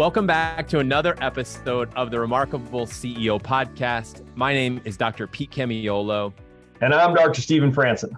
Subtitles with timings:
[0.00, 4.24] Welcome back to another episode of the Remarkable CEO podcast.
[4.34, 5.26] My name is Dr.
[5.26, 6.32] Pete Camiolo.
[6.80, 7.42] And I'm Dr.
[7.42, 8.16] Stephen Franson.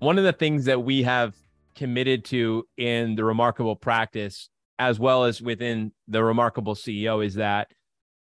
[0.00, 1.34] One of the things that we have
[1.74, 7.68] committed to in the Remarkable practice, as well as within the Remarkable CEO, is that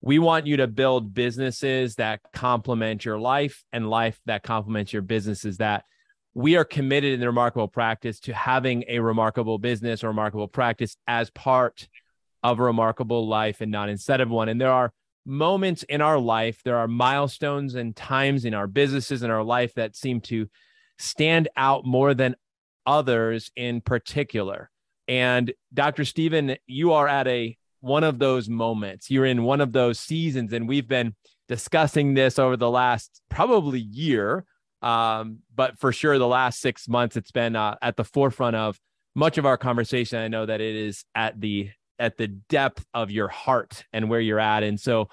[0.02, 5.00] we want you to build businesses that complement your life and life that complements your
[5.00, 5.86] businesses that
[6.34, 10.94] we are committed in the remarkable practice to having a remarkable business or remarkable practice
[11.06, 11.88] as part
[12.42, 14.48] of a remarkable life and not instead of one.
[14.48, 14.92] And there are
[15.26, 19.74] moments in our life, there are milestones and times in our businesses and our life
[19.74, 20.48] that seem to
[20.98, 22.34] stand out more than
[22.86, 24.70] others in particular.
[25.06, 26.04] And Dr.
[26.04, 29.10] Stephen, you are at a one of those moments.
[29.10, 31.14] You're in one of those seasons, and we've been
[31.48, 34.44] discussing this over the last probably year,
[34.82, 38.78] um, but for sure the last six months, it's been uh, at the forefront of
[39.14, 40.18] much of our conversation.
[40.18, 44.20] I know that it is at the at the depth of your heart and where
[44.20, 44.62] you're at.
[44.62, 45.08] And so,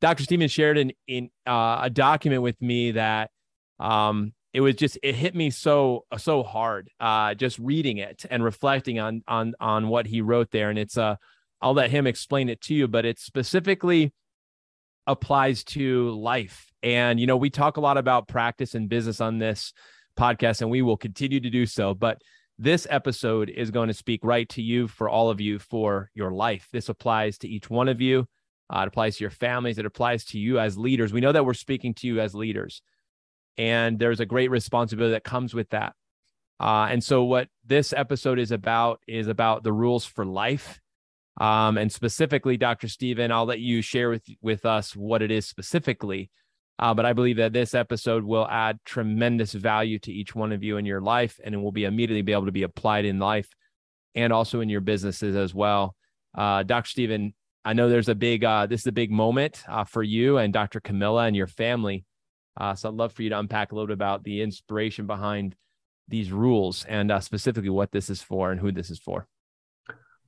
[0.00, 0.22] Dr.
[0.22, 3.30] Stephen shared in, in uh, a document with me that
[3.78, 8.42] um, it was just it hit me so so hard uh, just reading it and
[8.42, 10.70] reflecting on on on what he wrote there.
[10.70, 11.16] And it's uh
[11.62, 14.12] I'll let him explain it to you, but it specifically
[15.06, 16.72] applies to life.
[16.82, 19.72] And you know, we talk a lot about practice and business on this
[20.18, 21.94] podcast, and we will continue to do so.
[21.94, 22.22] But
[22.60, 26.30] this episode is going to speak right to you for all of you for your
[26.30, 26.68] life.
[26.70, 28.26] This applies to each one of you.
[28.68, 29.78] Uh, it applies to your families.
[29.78, 31.10] It applies to you as leaders.
[31.10, 32.82] We know that we're speaking to you as leaders,
[33.56, 35.94] and there's a great responsibility that comes with that.
[36.60, 40.80] Uh, and so, what this episode is about is about the rules for life.
[41.40, 42.88] Um, and specifically, Dr.
[42.88, 46.30] Stephen, I'll let you share with with us what it is specifically.
[46.80, 50.64] Uh, but I believe that this episode will add tremendous value to each one of
[50.64, 53.18] you in your life, and it will be immediately be able to be applied in
[53.18, 53.50] life
[54.14, 55.94] and also in your businesses as well.
[56.34, 56.88] Uh, Dr.
[56.88, 57.34] Stephen,
[57.66, 60.54] I know there's a big, uh, this is a big moment uh, for you and
[60.54, 60.80] Dr.
[60.80, 62.06] Camilla and your family.
[62.58, 65.54] Uh, so I'd love for you to unpack a little bit about the inspiration behind
[66.08, 69.26] these rules and uh, specifically what this is for and who this is for.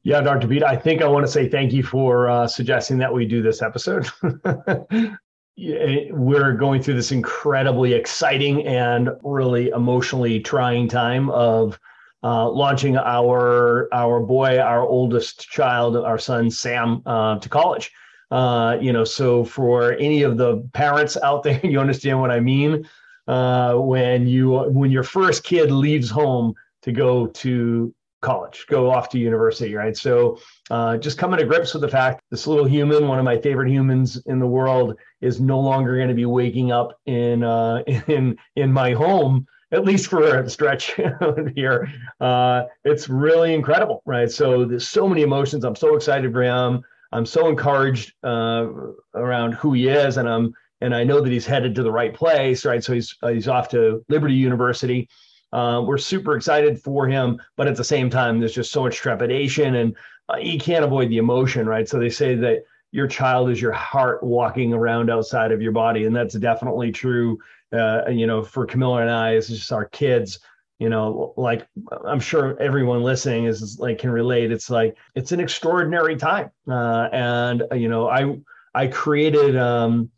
[0.02, 0.48] Yeah, Dr.
[0.48, 3.40] Pete, I think I want to say thank you for uh, suggesting that we do
[3.40, 4.06] this episode.
[5.56, 11.78] we're going through this incredibly exciting and really emotionally trying time of
[12.24, 17.90] uh, launching our our boy, our oldest child, our son Sam, uh, to college.
[18.30, 22.40] Uh, you know, so for any of the parents out there, you understand what I
[22.40, 22.88] mean.
[23.28, 29.10] Uh, when you when your first kid leaves home to go to college, go off
[29.10, 29.96] to university, right?
[29.96, 30.38] So
[30.70, 33.70] uh, just coming to grips with the fact this little human, one of my favorite
[33.70, 38.38] humans in the world, is no longer going to be waking up in uh, in
[38.56, 40.94] in my home at least for a stretch
[41.54, 41.88] here.
[42.20, 44.30] Uh, it's really incredible, right?
[44.30, 45.64] So there's so many emotions.
[45.64, 46.82] I'm so excited for him.
[47.10, 48.68] I'm so encouraged uh,
[49.14, 52.12] around who he is, and I'm and I know that he's headed to the right
[52.12, 52.82] place, right?
[52.82, 55.08] So he's uh, he's off to Liberty University.
[55.52, 58.96] Uh, we're super excited for him, but at the same time, there's just so much
[58.96, 59.96] trepidation, and
[60.32, 61.88] uh, you can't avoid the emotion, right?
[61.88, 66.04] So they say that your child is your heart walking around outside of your body,
[66.04, 67.38] and that's definitely true.
[67.72, 70.38] Uh, you know, for Camilla and I, it's just our kids.
[70.78, 71.66] You know, like
[72.04, 74.50] I'm sure everyone listening is like can relate.
[74.50, 78.38] It's like it's an extraordinary time, uh, and you know, I
[78.74, 79.56] I created.
[79.56, 80.10] Um,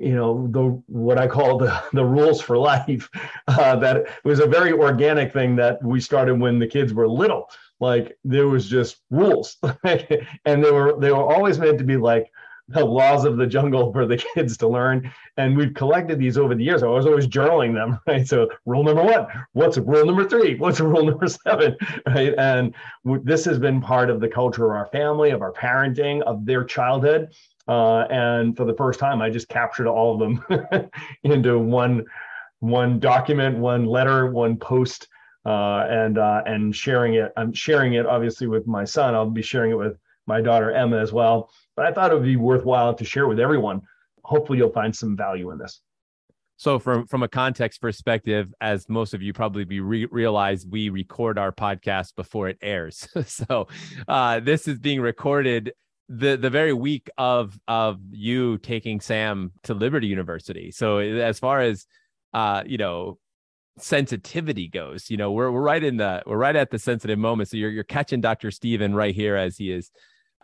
[0.00, 3.08] you know the what I call the the rules for life.
[3.48, 7.50] Uh, that was a very organic thing that we started when the kids were little.
[7.80, 12.30] Like there was just rules, and they were they were always meant to be like
[12.70, 15.12] the laws of the jungle for the kids to learn.
[15.36, 16.82] And we've collected these over the years.
[16.82, 18.26] I was always journaling them, right?
[18.26, 20.54] So rule number one, what's rule number three?
[20.56, 21.76] What's rule number seven?
[22.06, 22.34] Right.
[22.38, 22.74] And
[23.04, 26.64] this has been part of the culture of our family, of our parenting, of their
[26.64, 27.32] childhood.
[27.70, 30.90] Uh, and for the first time, I just captured all of them
[31.22, 32.04] into one
[32.58, 35.06] one document, one letter, one post,
[35.46, 37.30] uh, and uh, and sharing it.
[37.36, 39.14] I'm sharing it obviously with my son.
[39.14, 39.96] I'll be sharing it with
[40.26, 41.48] my daughter Emma as well.
[41.76, 43.82] But I thought it would be worthwhile to share with everyone.
[44.24, 45.80] Hopefully, you'll find some value in this.
[46.56, 50.88] So, from from a context perspective, as most of you probably be re- realize, we
[50.88, 53.06] record our podcast before it airs.
[53.26, 53.68] so,
[54.08, 55.72] uh, this is being recorded
[56.10, 60.72] the the very week of of you taking Sam to Liberty University.
[60.72, 61.86] So as far as
[62.34, 63.18] uh, you know,
[63.78, 67.48] sensitivity goes, you know, we're we're right in the we're right at the sensitive moment.
[67.48, 68.50] So you're you're catching Dr.
[68.50, 69.92] Stephen right here as he is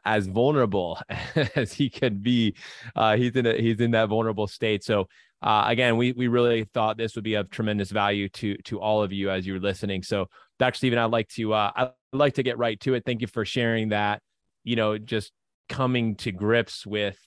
[0.04, 1.00] as vulnerable
[1.56, 2.54] as he can be.
[2.94, 4.84] Uh, he's in a, he's in that vulnerable state.
[4.84, 5.08] So
[5.42, 9.02] uh, again, we we really thought this would be of tremendous value to to all
[9.02, 10.04] of you as you're listening.
[10.04, 10.28] So
[10.60, 10.76] Dr.
[10.76, 13.04] Stephen, I'd like to uh, I'd like to get right to it.
[13.04, 14.22] Thank you for sharing that.
[14.62, 15.32] You know, just
[15.68, 17.18] coming to grips with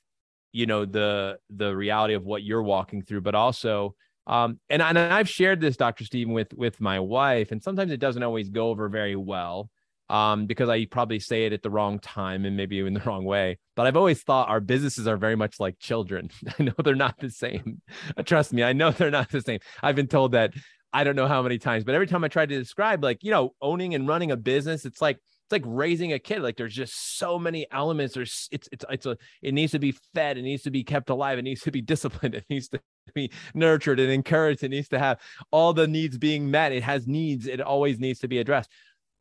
[0.51, 3.95] you know the the reality of what you're walking through, but also
[4.27, 6.05] um, and, and I've shared this, Dr.
[6.05, 9.71] Stephen, with with my wife, and sometimes it doesn't always go over very well
[10.09, 13.25] um, because I probably say it at the wrong time and maybe in the wrong
[13.25, 13.57] way.
[13.75, 16.29] But I've always thought our businesses are very much like children.
[16.59, 17.81] I know they're not the same.
[18.25, 19.59] Trust me, I know they're not the same.
[19.81, 20.53] I've been told that
[20.91, 23.31] I don't know how many times, but every time I try to describe, like, you
[23.31, 25.19] know, owning and running a business, it's like,
[25.49, 26.43] it's like raising a kid.
[26.43, 28.13] Like there's just so many elements.
[28.13, 30.37] There's it's it's it's a it needs to be fed.
[30.37, 31.39] It needs to be kept alive.
[31.39, 32.35] It needs to be disciplined.
[32.35, 32.79] It needs to
[33.15, 34.63] be nurtured and encouraged.
[34.63, 35.19] It needs to have
[35.49, 36.71] all the needs being met.
[36.71, 37.47] It has needs.
[37.47, 38.69] It always needs to be addressed.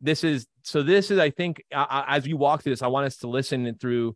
[0.02, 0.82] This is so.
[0.82, 4.14] This is I think as we walk through this, I want us to listen through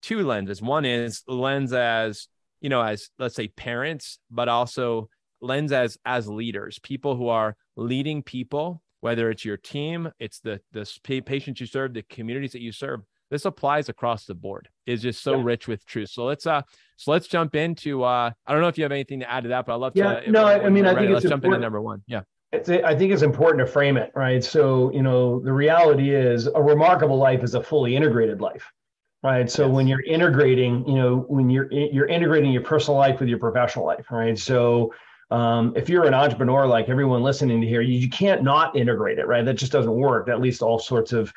[0.00, 0.62] two lenses.
[0.62, 2.26] One is lens as
[2.62, 5.10] you know as let's say parents, but also
[5.42, 10.60] lens as as leaders, people who are leading people whether it's your team, it's the
[10.72, 13.00] the patients you serve, the communities that you serve.
[13.30, 14.68] This applies across the board.
[14.86, 15.44] It's just so yeah.
[15.44, 16.10] rich with truth.
[16.10, 16.62] So let's uh
[16.96, 19.50] so let's jump into uh I don't know if you have anything to add to
[19.50, 20.00] that, but I love to.
[20.00, 22.02] yeah, to no, I, I mean I think let's jump into number one.
[22.06, 22.22] Yeah.
[22.52, 24.42] It's, I think it's important to frame it, right?
[24.42, 28.68] So, you know, the reality is a remarkable life is a fully integrated life,
[29.22, 29.48] right?
[29.48, 29.72] So yes.
[29.72, 33.86] when you're integrating, you know, when you're you're integrating your personal life with your professional
[33.86, 34.36] life, right?
[34.36, 34.92] So
[35.30, 39.18] um, if you're an entrepreneur like everyone listening to here, you, you can't not integrate
[39.18, 39.44] it, right?
[39.44, 40.28] That just doesn't work.
[40.28, 41.32] At least all sorts of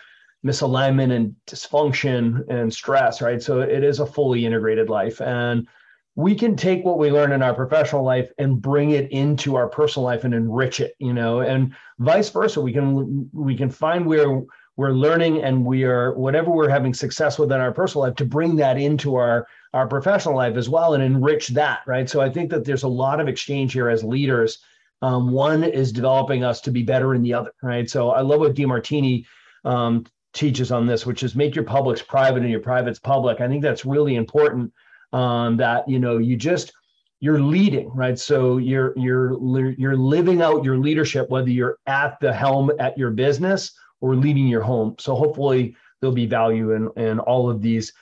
[0.45, 3.41] misalignment and dysfunction and stress, right?
[3.41, 5.21] So it is a fully integrated life.
[5.21, 5.67] And
[6.15, 9.67] we can take what we learn in our professional life and bring it into our
[9.67, 12.61] personal life and enrich it, you know, and vice versa.
[12.61, 14.43] We can we can find where
[14.75, 18.25] we're learning and we are whatever we're having success with in our personal life to
[18.25, 22.09] bring that into our our professional life as well and enrich that, right?
[22.09, 24.59] So I think that there's a lot of exchange here as leaders.
[25.01, 27.89] Um, one is developing us to be better in the other, right?
[27.89, 29.25] So I love what Demartini
[29.65, 33.41] um, teaches on this, which is make your publics private and your privates public.
[33.41, 34.71] I think that's really important.
[35.11, 36.73] Um, that you know you just
[37.19, 38.17] you're leading, right?
[38.17, 39.37] So you're you're
[39.77, 43.71] you're living out your leadership, whether you're at the helm at your business
[44.01, 44.95] or leading your home.
[44.99, 47.93] So hopefully there'll be value in in all of these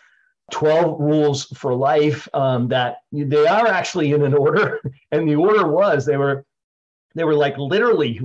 [0.52, 4.80] 12 rules for life um, that they are actually in an order.
[5.14, 6.46] And the order was they were
[7.16, 8.22] they were like literally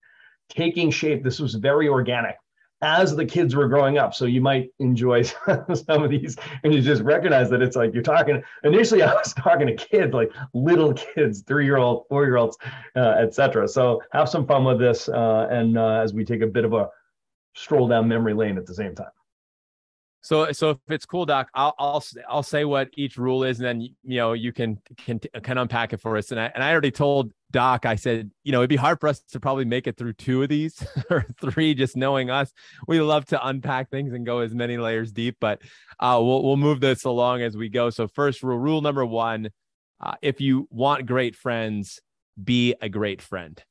[0.48, 1.22] taking shape.
[1.22, 2.36] This was very organic
[2.82, 4.14] as the kids were growing up.
[4.14, 8.02] So you might enjoy some of these and you just recognize that it's like you're
[8.02, 12.36] talking initially i was talking to kids like little kids three year old four year
[12.36, 12.56] olds
[12.96, 16.46] uh, etc so have some fun with this uh, and uh, as we take a
[16.46, 16.88] bit of a
[17.54, 19.10] stroll down memory lane at the same time
[20.22, 23.66] so, so if it's cool, Doc, I'll I'll I'll say what each rule is, and
[23.66, 26.30] then you know you can can can unpack it for us.
[26.30, 29.08] And I and I already told Doc, I said, you know, it'd be hard for
[29.08, 32.52] us to probably make it through two of these or three, just knowing us.
[32.86, 35.62] We love to unpack things and go as many layers deep, but
[35.98, 37.88] uh, we'll we'll move this along as we go.
[37.88, 39.48] So, first rule, rule number one:
[40.00, 41.98] uh, if you want great friends,
[42.42, 43.62] be a great friend.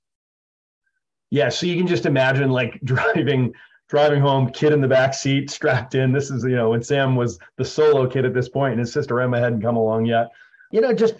[1.29, 3.53] Yeah, so you can just imagine like driving
[3.89, 6.11] driving home, kid in the back seat, strapped in.
[6.11, 8.93] This is, you know, when Sam was the solo kid at this point and his
[8.93, 10.29] sister Emma hadn't come along yet.
[10.71, 11.15] You know, just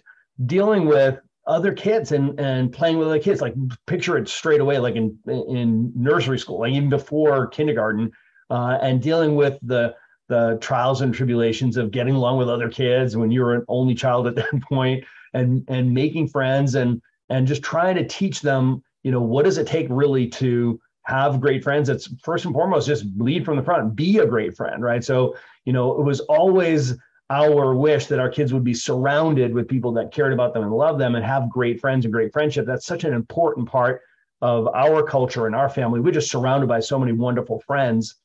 [0.46, 3.42] dealing with other kids and and playing with other kids.
[3.42, 3.56] Like
[3.88, 8.12] picture it straight away, like in in nursery school, like even before kindergarten,
[8.50, 9.96] uh, and dealing with the
[10.28, 13.96] the trials and tribulations of getting along with other kids when you were an only
[13.96, 18.84] child at that point, and and making friends and and just trying to teach them,
[19.04, 21.90] you know, what does it take really to have great friends.
[21.90, 25.04] It's first and foremost just lead from the front, be a great friend, right?
[25.04, 26.96] So, you know, it was always
[27.30, 30.72] our wish that our kids would be surrounded with people that cared about them and
[30.72, 32.66] loved them and have great friends and great friendship.
[32.66, 34.02] That's such an important part
[34.42, 36.00] of our culture and our family.
[36.00, 38.16] We're just surrounded by so many wonderful friends.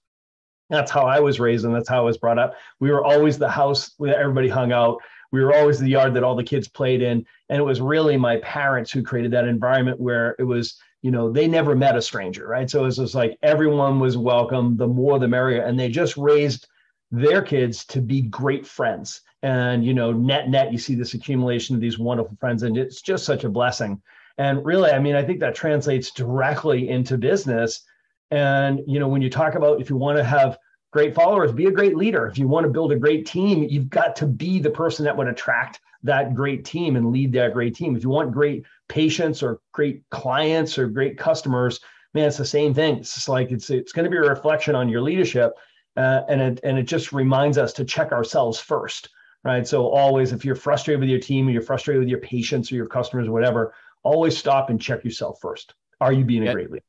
[0.70, 2.54] That's how I was raised and that's how I was brought up.
[2.80, 4.98] We were always the house where everybody hung out.
[5.32, 7.26] We were always the yard that all the kids played in.
[7.48, 11.30] And it was really my parents who created that environment where it was you know,
[11.30, 12.70] they never met a stranger, right?
[12.70, 15.60] So it was just like everyone was welcome, the more the merrier.
[15.60, 16.66] And they just raised
[17.10, 19.20] their kids to be great friends.
[19.42, 23.02] And, you know, net, net, you see this accumulation of these wonderful friends, and it's
[23.02, 24.00] just such a blessing.
[24.38, 27.82] And really, I mean, I think that translates directly into business.
[28.30, 30.56] And, you know, when you talk about if you want to have
[30.90, 32.26] great followers, be a great leader.
[32.28, 35.18] If you want to build a great team, you've got to be the person that
[35.18, 37.94] would attract that great team and lead that great team.
[37.94, 41.80] If you want great patients or great clients or great customers,
[42.14, 42.98] man, it's the same thing.
[42.98, 45.52] It's just like it's it's going to be a reflection on your leadership,
[45.96, 49.10] uh, and it and it just reminds us to check ourselves first,
[49.42, 49.66] right?
[49.66, 52.76] So always, if you're frustrated with your team or you're frustrated with your patients or
[52.76, 55.74] your customers or whatever, always stop and check yourself first.
[56.00, 56.84] Are you being a great leader?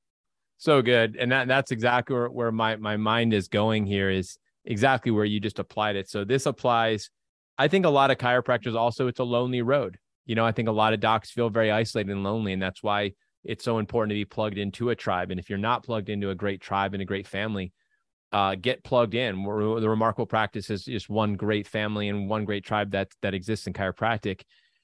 [0.57, 4.37] So good, and that that's exactly where, where my my mind is going here is
[4.63, 6.09] exactly where you just applied it.
[6.09, 7.09] So this applies.
[7.57, 9.97] I think a lot of chiropractors also it's a lonely road.
[10.25, 12.81] You know, I think a lot of docs feel very isolated and lonely, and that's
[12.81, 13.13] why
[13.43, 15.31] it's so important to be plugged into a tribe.
[15.31, 17.71] And if you're not plugged into a great tribe and a great family,
[18.31, 19.43] uh, get plugged in.
[19.43, 23.67] the remarkable practice is just one great family and one great tribe that that exists
[23.67, 24.41] in chiropractic.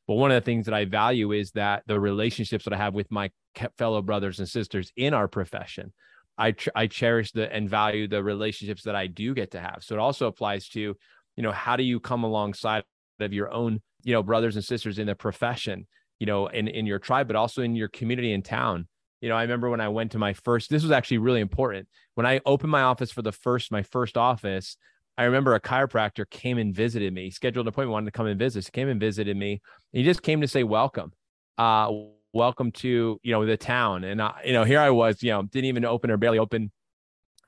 [0.07, 2.93] But one of the things that I value is that the relationships that I have
[2.93, 3.29] with my
[3.77, 5.91] fellow brothers and sisters in our profession,
[6.37, 9.79] I I cherish the and value the relationships that I do get to have.
[9.81, 10.95] So it also applies to, you
[11.43, 12.83] know, how do you come alongside
[13.19, 15.87] of your own, you know, brothers and sisters in the profession
[16.21, 18.87] you know, in, in your tribe, but also in your community and town.
[19.21, 21.87] You know, I remember when I went to my first, this was actually really important.
[22.13, 24.77] When I opened my office for the first, my first office,
[25.17, 28.27] I remember a chiropractor came and visited me, he scheduled an appointment, wanted to come
[28.27, 29.61] and visit, he came and visited me.
[29.93, 31.11] he just came to say, welcome.
[31.57, 31.91] Uh,
[32.33, 34.03] welcome to, you know, the town.
[34.03, 36.71] And, I, you know, here I was, you know, didn't even open or barely open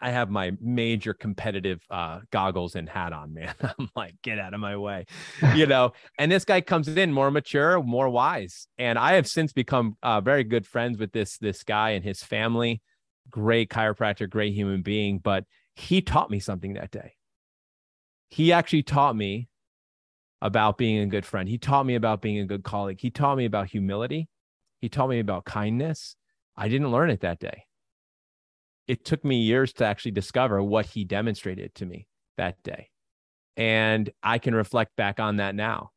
[0.03, 3.55] I have my major competitive uh, goggles and hat on, man.
[3.79, 5.05] I'm like, get out of my way,
[5.55, 5.93] you know.
[6.19, 10.19] and this guy comes in more mature, more wise, and I have since become uh,
[10.19, 12.81] very good friends with this this guy and his family.
[13.29, 17.13] Great chiropractor, great human being, but he taught me something that day.
[18.29, 19.47] He actually taught me
[20.41, 21.47] about being a good friend.
[21.47, 22.99] He taught me about being a good colleague.
[22.99, 24.27] He taught me about humility.
[24.81, 26.17] He taught me about kindness.
[26.57, 27.63] I didn't learn it that day
[28.87, 32.89] it took me years to actually discover what he demonstrated to me that day.
[33.55, 35.91] And I can reflect back on that now.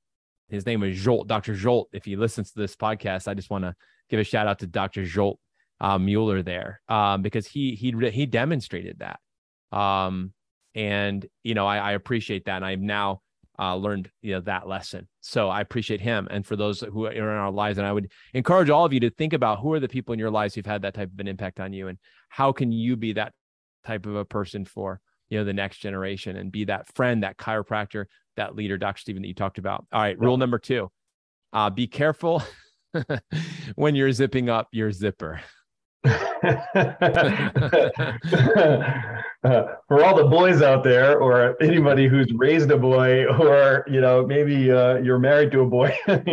[0.49, 1.55] His name was Jolt, Dr.
[1.55, 1.89] Jolt.
[1.93, 3.75] If he listens to this podcast, I just want to
[4.09, 5.05] give a shout out to Dr.
[5.05, 5.41] Jolt
[5.81, 9.19] uh, Mueller there um, because he he he demonstrated that.
[9.77, 10.33] Um,
[10.75, 12.57] and you know, I, I appreciate that.
[12.57, 13.23] And I've now
[13.59, 15.09] uh, learned you know that lesson.
[15.21, 16.29] So I appreciate him.
[16.31, 19.01] And for those who are in our lives, and I would encourage all of you
[19.01, 21.19] to think about who are the people in your lives who've had that type of
[21.19, 21.99] an impact on you, and
[22.29, 23.33] how can you be that
[23.87, 27.37] type of a person for you know the next generation and be that friend, that
[27.37, 28.07] chiropractor,
[28.37, 29.01] that leader, Dr.
[29.01, 29.87] Stephen, that you talked about.
[29.93, 30.91] All right, rule number two:
[31.53, 32.43] uh, be careful
[33.75, 35.41] when you're zipping up your zipper.
[36.05, 36.11] uh,
[39.89, 44.25] for all the boys out there, or anybody who's raised a boy, or you know
[44.25, 45.97] maybe uh, you're married to a boy,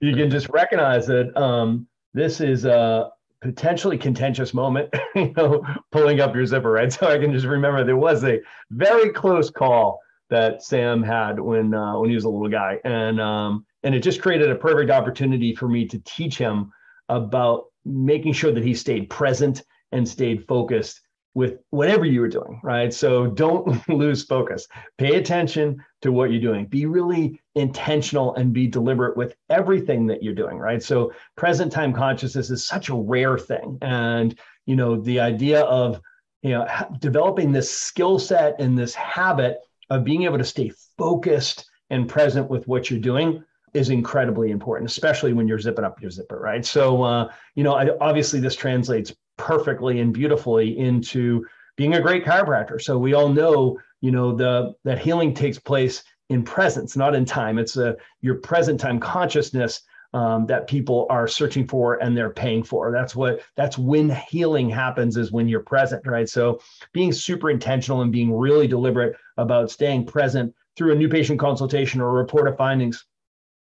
[0.00, 3.10] you can just recognize that um, this is a
[3.44, 4.88] potentially contentious moment.
[5.14, 6.92] you know, pulling up your zipper, right?
[6.98, 11.74] So I can just remember there was a very close call that Sam had when
[11.74, 14.90] uh, when he was a little guy, and um, and it just created a perfect
[14.90, 16.72] opportunity for me to teach him
[17.10, 21.02] about making sure that he stayed present and stayed focused
[21.34, 22.94] with whatever you were doing, right?
[22.94, 24.68] So don't lose focus.
[24.98, 26.66] Pay attention to what you're doing.
[26.66, 30.82] Be really intentional and be deliberate with everything that you're doing, right?
[30.82, 33.78] So present time consciousness is such a rare thing.
[33.82, 36.00] And, you know, the idea of,
[36.42, 36.68] you know,
[37.00, 39.58] developing this skill set and this habit
[39.90, 44.88] of being able to stay focused and present with what you're doing is incredibly important,
[44.88, 46.64] especially when you're zipping up your zipper, right?
[46.64, 51.44] So, uh, you know, I, obviously this translates perfectly and beautifully into
[51.76, 52.80] being a great chiropractor.
[52.80, 57.24] So we all know, you know, the that healing takes place in presence, not in
[57.24, 57.58] time.
[57.58, 59.82] It's a your present time consciousness
[60.14, 62.92] um, that people are searching for and they're paying for.
[62.92, 66.28] That's what that's when healing happens is when you're present, right?
[66.28, 66.60] So
[66.92, 72.00] being super intentional and being really deliberate about staying present through a new patient consultation
[72.00, 73.04] or a report of findings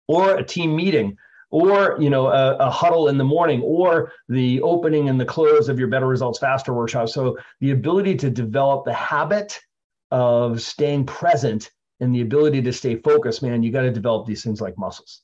[0.07, 1.17] or a team meeting
[1.49, 5.69] or you know a, a, huddle in the morning or the opening and the close
[5.69, 7.09] of your better results faster workshop.
[7.09, 9.59] So the ability to develop the habit
[10.11, 14.43] of staying present and the ability to stay focused man you got to develop these
[14.43, 15.21] things like muscles.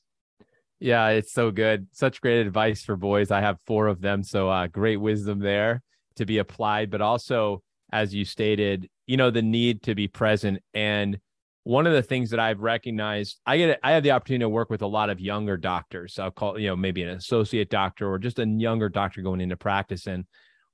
[0.80, 1.88] Yeah it's so good.
[1.92, 3.30] Such great advice for boys.
[3.30, 5.82] I have four of them so uh, great wisdom there
[6.16, 6.90] to be applied.
[6.90, 7.62] But also
[7.92, 11.18] as you stated you know the need to be present and
[11.64, 14.70] one of the things that I've recognized, I get I have the opportunity to work
[14.70, 16.18] with a lot of younger doctors.
[16.18, 19.56] I'll call you know maybe an associate doctor or just a younger doctor going into
[19.56, 20.06] practice.
[20.06, 20.26] And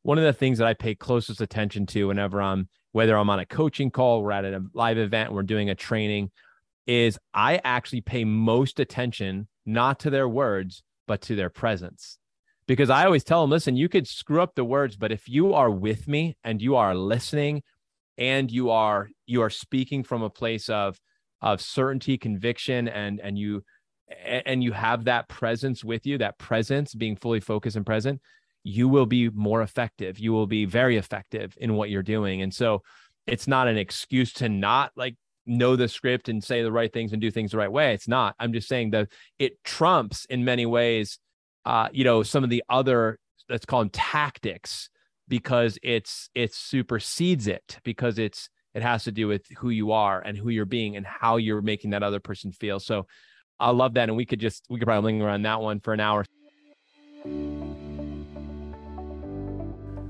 [0.02, 3.38] one of the things that I pay closest attention to whenever I'm whether I'm on
[3.38, 6.32] a coaching call, we're at a live event, we're doing a training,
[6.88, 12.18] is I actually pay most attention not to their words but to their presence.
[12.66, 15.54] Because I always tell them, listen, you could screw up the words, but if you
[15.54, 17.62] are with me and you are listening
[18.20, 21.00] and you are you are speaking from a place of
[21.42, 23.64] of certainty conviction and and you
[24.24, 28.20] and you have that presence with you that presence being fully focused and present
[28.62, 30.18] you will be more effective.
[30.18, 32.42] You will be very effective in what you're doing.
[32.42, 32.82] And so
[33.26, 37.12] it's not an excuse to not like know the script and say the right things
[37.12, 37.94] and do things the right way.
[37.94, 38.34] It's not.
[38.38, 39.08] I'm just saying that
[39.38, 41.18] it trumps in many ways
[41.66, 43.18] uh you know some of the other
[43.50, 44.88] let's call them tactics
[45.30, 50.20] because it's it supersedes it because it's it has to do with who you are
[50.20, 53.06] and who you're being and how you're making that other person feel so
[53.58, 55.94] i love that and we could just we could probably linger on that one for
[55.94, 56.26] an hour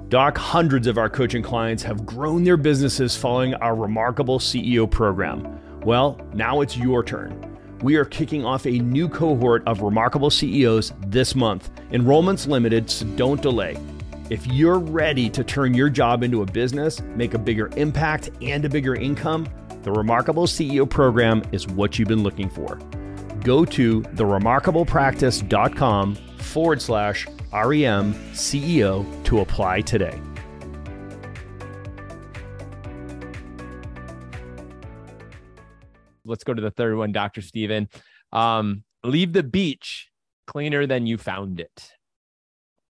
[0.08, 5.60] Doc, hundreds of our coaching clients have grown their businesses following our remarkable CEO program.
[5.84, 7.56] Well, now it's your turn.
[7.80, 11.70] We are kicking off a new cohort of remarkable CEOs this month.
[11.92, 13.76] Enrollment's limited, so don't delay.
[14.30, 18.64] If you're ready to turn your job into a business, make a bigger impact, and
[18.64, 19.48] a bigger income,
[19.82, 22.76] the Remarkable CEO program is what you've been looking for.
[23.42, 30.22] Go to theremarkablepractice.com forward slash REM CEO to apply today.
[36.24, 37.42] Let's go to the third one, Dr.
[37.42, 37.88] Stephen.
[38.30, 40.08] Um, leave the beach
[40.46, 41.90] cleaner than you found it.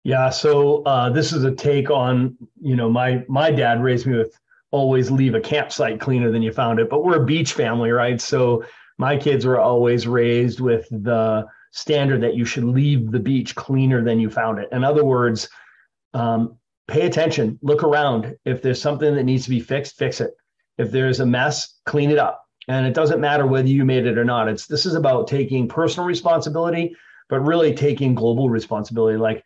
[0.03, 4.17] Yeah, so uh, this is a take on you know my my dad raised me
[4.17, 4.38] with
[4.72, 8.20] always leave a campsite cleaner than you found it, but we're a beach family, right?
[8.20, 8.63] So
[8.98, 14.03] my kids were always raised with the standard that you should leave the beach cleaner
[14.03, 14.70] than you found it.
[14.72, 15.50] In other words,
[16.13, 18.36] um, pay attention, look around.
[18.46, 20.31] If there's something that needs to be fixed, fix it.
[20.77, 22.43] If there's a mess, clean it up.
[22.67, 24.48] And it doesn't matter whether you made it or not.
[24.48, 26.95] It's this is about taking personal responsibility,
[27.30, 29.17] but really taking global responsibility.
[29.17, 29.43] Like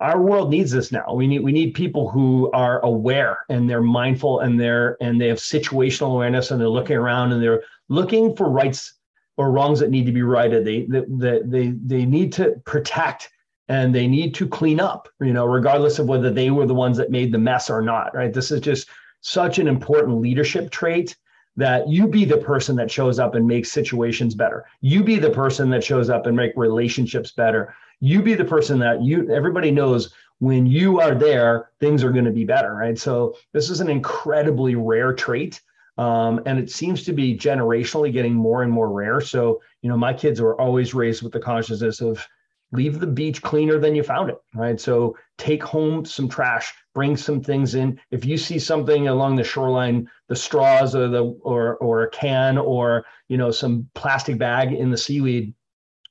[0.00, 1.14] our world needs this now.
[1.14, 5.28] We need we need people who are aware and they're mindful and they're and they
[5.28, 8.94] have situational awareness and they're looking around and they're looking for rights
[9.38, 10.64] or wrongs that need to be righted.
[10.66, 13.30] They they they they need to protect
[13.68, 15.08] and they need to clean up.
[15.20, 18.14] You know, regardless of whether they were the ones that made the mess or not.
[18.14, 18.32] Right.
[18.32, 18.88] This is just
[19.22, 21.16] such an important leadership trait
[21.56, 24.66] that you be the person that shows up and makes situations better.
[24.82, 28.78] You be the person that shows up and make relationships better you be the person
[28.78, 32.98] that you everybody knows when you are there things are going to be better right?
[32.98, 35.60] So this is an incredibly rare trait
[35.98, 39.20] um, and it seems to be generationally getting more and more rare.
[39.20, 42.26] So you know my kids were always raised with the consciousness of
[42.72, 44.80] leave the beach cleaner than you found it right?
[44.80, 48.00] So take home some trash bring some things in.
[48.10, 52.58] If you see something along the shoreline the straws or the or or a can
[52.58, 55.54] or you know some plastic bag in the seaweed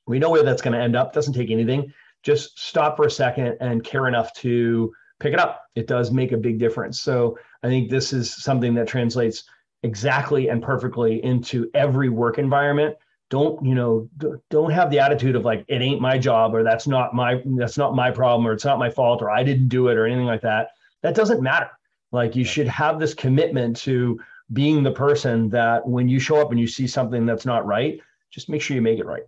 [0.06, 1.12] we know where that's going to end up.
[1.12, 1.92] Doesn't take anything.
[2.22, 5.64] Just stop for a second and care enough to pick it up.
[5.74, 7.00] It does make a big difference.
[7.00, 9.44] So I think this is something that translates
[9.82, 12.96] exactly and perfectly into every work environment.
[13.28, 14.08] Don't you know?
[14.50, 17.76] Don't have the attitude of like it ain't my job or that's not my that's
[17.76, 20.26] not my problem or it's not my fault or I didn't do it or anything
[20.26, 20.68] like that.
[21.02, 21.70] That doesn't matter.
[22.12, 24.20] Like you should have this commitment to
[24.52, 28.00] being the person that when you show up and you see something that's not right,
[28.30, 29.24] just make sure you make it right.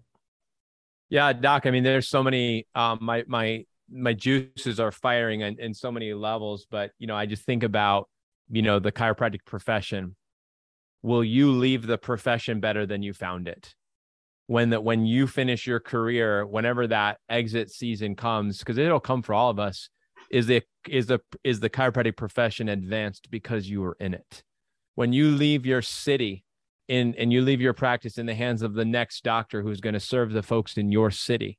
[1.10, 1.66] Yeah, Doc.
[1.66, 2.66] I mean, there's so many.
[2.74, 7.16] Um, my my my juices are firing in, in so many levels, but you know,
[7.16, 8.08] I just think about
[8.50, 10.16] you know the chiropractic profession.
[11.02, 13.74] Will you leave the profession better than you found it?
[14.46, 19.22] When that when you finish your career, whenever that exit season comes, because it'll come
[19.22, 19.88] for all of us,
[20.30, 24.42] is the is the is the chiropractic profession advanced because you were in it?
[24.94, 26.44] When you leave your city
[26.88, 29.94] in and you leave your practice in the hands of the next doctor who's going
[29.94, 31.58] to serve the folks in your city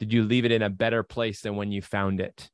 [0.00, 2.50] did you leave it in a better place than when you found it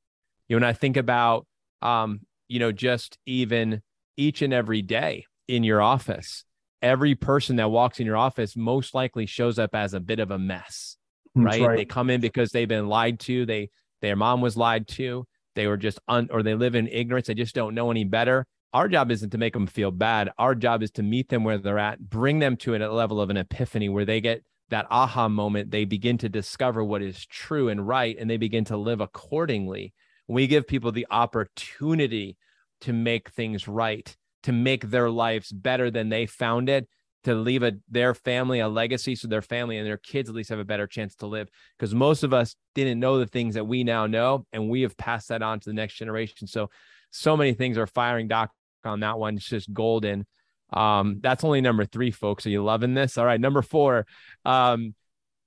[0.48, 1.46] you know when i think about
[1.81, 3.81] um you know just even
[4.16, 6.44] each and every day in your office
[6.83, 10.31] every person that walks in your office most likely shows up as a bit of
[10.31, 10.96] a mess
[11.35, 11.61] right?
[11.62, 11.76] right?
[11.76, 13.70] they come in because they've been lied to they
[14.02, 17.35] their mom was lied to they were just un or they live in ignorance they
[17.35, 20.31] just don't know any better our job isn't to make them feel bad.
[20.38, 23.31] Our job is to meet them where they're at, bring them to a level of
[23.31, 25.70] an epiphany where they get that aha moment.
[25.70, 29.94] They begin to discover what is true and right, and they begin to live accordingly.
[30.26, 32.37] We give people the opportunity
[32.83, 36.87] to make things right, to make their lives better than they found it,
[37.24, 40.50] to leave a, their family a legacy so their family and their kids at least
[40.50, 41.48] have a better chance to live.
[41.78, 44.96] Because most of us didn't know the things that we now know, and we have
[44.98, 46.46] passed that on to the next generation.
[46.46, 46.68] So,
[47.11, 48.50] so many things are firing doc
[48.85, 49.37] on that one.
[49.37, 50.27] It's just golden.
[50.73, 52.47] Um, that's only number three, folks.
[52.47, 53.19] Are you loving this?
[53.19, 53.41] All right.
[53.41, 54.07] Number four.
[54.45, 54.95] Um,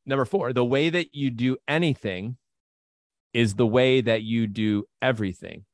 [0.05, 2.37] number four, the way that you do anything
[3.33, 5.65] is the way that you do everything.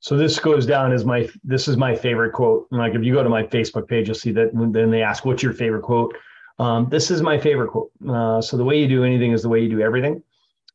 [0.00, 2.66] So this goes down as my this is my favorite quote.
[2.70, 5.42] Like if you go to my Facebook page, you'll see that then they ask what's
[5.42, 6.16] your favorite quote.
[6.58, 7.90] Um, this is my favorite quote.
[8.08, 10.22] Uh, so the way you do anything is the way you do everything,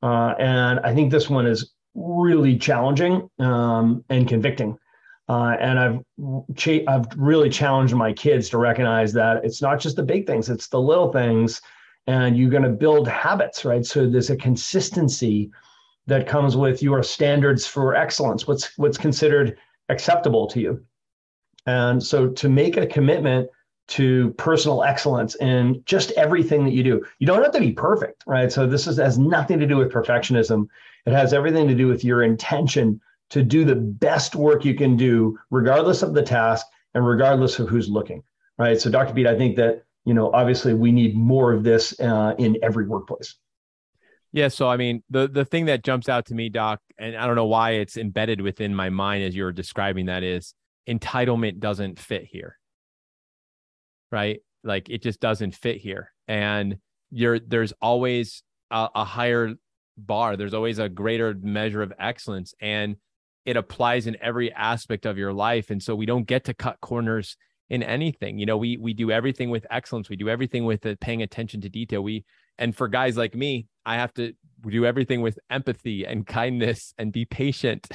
[0.03, 4.77] uh, and I think this one is really challenging um, and convicting.
[5.27, 5.99] Uh, and I've
[6.55, 10.49] cha- I've really challenged my kids to recognize that it's not just the big things;
[10.49, 11.61] it's the little things,
[12.05, 13.85] and you're going to build habits, right?
[13.85, 15.51] So there's a consistency
[16.07, 18.47] that comes with your standards for excellence.
[18.47, 19.57] What's what's considered
[19.89, 20.85] acceptable to you,
[21.65, 23.49] and so to make a commitment
[23.87, 27.03] to personal excellence in just everything that you do.
[27.19, 28.51] You don't have to be perfect, right?
[28.51, 30.67] So this is, has nothing to do with perfectionism.
[31.05, 34.95] It has everything to do with your intention to do the best work you can
[34.95, 38.23] do, regardless of the task and regardless of who's looking.
[38.57, 38.79] Right.
[38.79, 39.13] So, Dr.
[39.13, 42.87] Pete, I think that you know obviously we need more of this uh, in every
[42.87, 43.35] workplace.
[44.31, 44.47] Yeah.
[44.47, 47.35] So, I mean, the the thing that jumps out to me, Doc, and I don't
[47.35, 50.53] know why it's embedded within my mind as you're describing that is
[50.87, 52.57] entitlement doesn't fit here.
[54.11, 54.39] Right.
[54.63, 56.77] Like it just doesn't fit here, and
[57.11, 59.53] you're there's always a, a higher
[59.97, 60.37] bar.
[60.37, 62.95] There's always a greater measure of excellence, and
[63.45, 65.69] it applies in every aspect of your life.
[65.69, 67.37] And so we don't get to cut corners
[67.69, 68.37] in anything.
[68.37, 70.09] You know, we we do everything with excellence.
[70.09, 72.01] We do everything with paying attention to detail.
[72.01, 72.25] We
[72.57, 74.33] and for guys like me, I have to
[74.67, 77.87] do everything with empathy and kindness and be patient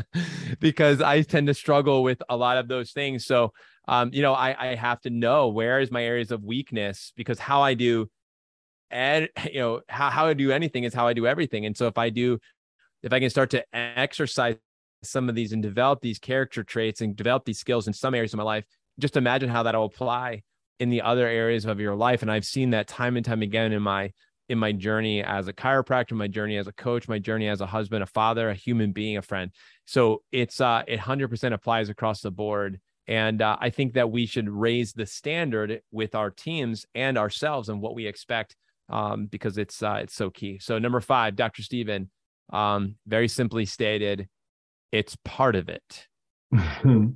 [0.60, 3.24] because I tend to struggle with a lot of those things.
[3.24, 3.52] So,
[3.88, 7.38] um, you know, I, I have to know where is my areas of weakness because
[7.38, 8.08] how I do
[8.90, 11.66] and you know how, how I do anything is how I do everything.
[11.66, 12.38] And so if I do,
[13.02, 14.56] if I can start to exercise
[15.06, 18.32] some of these and develop these character traits and develop these skills in some areas
[18.32, 18.64] of my life,
[18.98, 20.42] just imagine how that'll apply
[20.80, 22.22] in the other areas of your life.
[22.22, 24.12] And I've seen that time and time again in my
[24.50, 27.66] in my journey as a chiropractor, my journey as a coach, my journey as a
[27.66, 29.50] husband, a father, a human being, a friend.
[29.86, 32.80] So it's uh it 100% applies across the board.
[33.06, 37.68] And uh, I think that we should raise the standard with our teams and ourselves
[37.68, 38.56] and what we expect
[38.88, 40.58] um, because it's uh, it's so key.
[40.58, 41.62] So number five, Dr.
[41.62, 42.10] Stephen,
[42.52, 44.28] um, very simply stated,
[44.94, 46.06] it's part of it.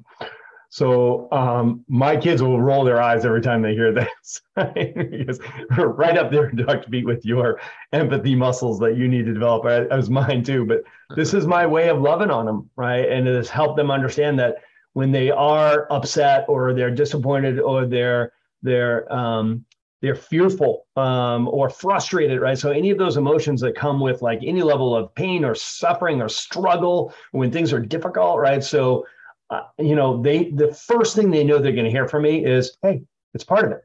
[0.68, 5.38] so um, my kids will roll their eyes every time they hear this because
[5.78, 6.90] right up there, Dr.
[6.90, 7.60] Pete, with your
[7.92, 9.64] empathy muscles that you need to develop.
[9.92, 10.82] As mine too, but
[11.14, 13.08] this is my way of loving on them, right?
[13.08, 14.56] And it has helped them understand that
[14.94, 19.64] when they are upset or they're disappointed or they're they're um,
[20.00, 22.56] they're fearful um, or frustrated, right?
[22.56, 26.22] So any of those emotions that come with like any level of pain or suffering
[26.22, 28.62] or struggle when things are difficult, right?
[28.62, 29.04] So
[29.50, 32.44] uh, you know, they the first thing they know they're going to hear from me
[32.44, 33.02] is, "Hey,
[33.34, 33.82] it's part of it.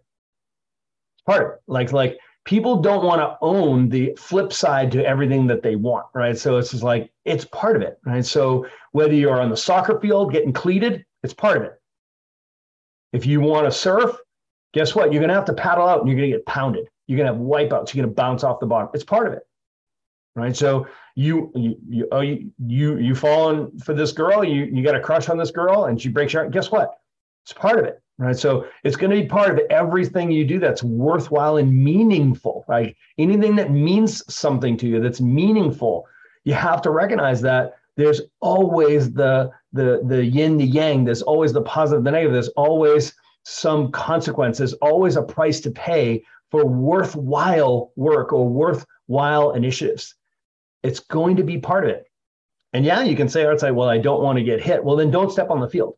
[1.15, 5.05] It's part of it." Like like people don't want to own the flip side to
[5.05, 6.37] everything that they want, right?
[6.37, 8.25] So it's just like it's part of it, right?
[8.25, 11.81] So whether you're on the soccer field getting cleated, it's part of it.
[13.13, 14.17] If you want to surf,
[14.73, 15.11] guess what?
[15.11, 16.87] You're going to have to paddle out and you're going to get pounded.
[17.07, 17.93] You're going to have wipeouts.
[17.93, 18.89] You're going to bounce off the bottom.
[18.93, 19.43] It's part of it.
[20.35, 20.55] Right.
[20.55, 24.95] So you, you, you, oh, you, you, you falling for this girl, you, you got
[24.95, 26.53] a crush on this girl and she breaks your heart.
[26.53, 26.97] Guess what?
[27.43, 28.01] It's part of it.
[28.17, 28.37] Right.
[28.37, 32.65] So it's going to be part of everything you do that's worthwhile and meaningful.
[32.67, 32.95] Right.
[33.17, 36.07] Anything that means something to you that's meaningful,
[36.45, 41.53] you have to recognize that there's always the the the yin the yang there's always
[41.53, 44.59] the positive the negative there's always some consequence.
[44.59, 50.15] consequences, always a price to pay for worthwhile work or worthwhile initiatives.
[50.83, 52.05] It's going to be part of it.
[52.73, 54.83] And yeah, you can say outside, well, I don't want to get hit.
[54.83, 55.95] Well, then don't step on the field.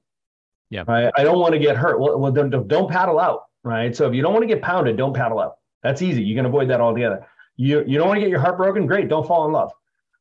[0.69, 0.83] Yeah.
[0.87, 1.11] Right.
[1.15, 1.99] I don't want to get hurt.
[1.99, 3.43] Well, well then don't paddle out.
[3.63, 3.95] Right.
[3.95, 5.55] So if you don't want to get pounded, don't paddle out.
[5.83, 6.23] That's easy.
[6.23, 7.25] You can avoid that altogether.
[7.55, 8.85] You you don't want to get your heart broken.
[8.85, 9.07] Great.
[9.07, 9.71] Don't fall in love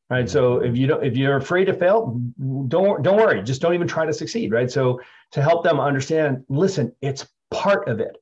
[0.09, 0.29] right?
[0.29, 2.19] So if you don't if you're afraid to fail
[2.67, 3.41] don't don't worry.
[3.43, 4.69] Just don't even try to succeed right?
[4.69, 8.17] So to help them understand listen it's part of it.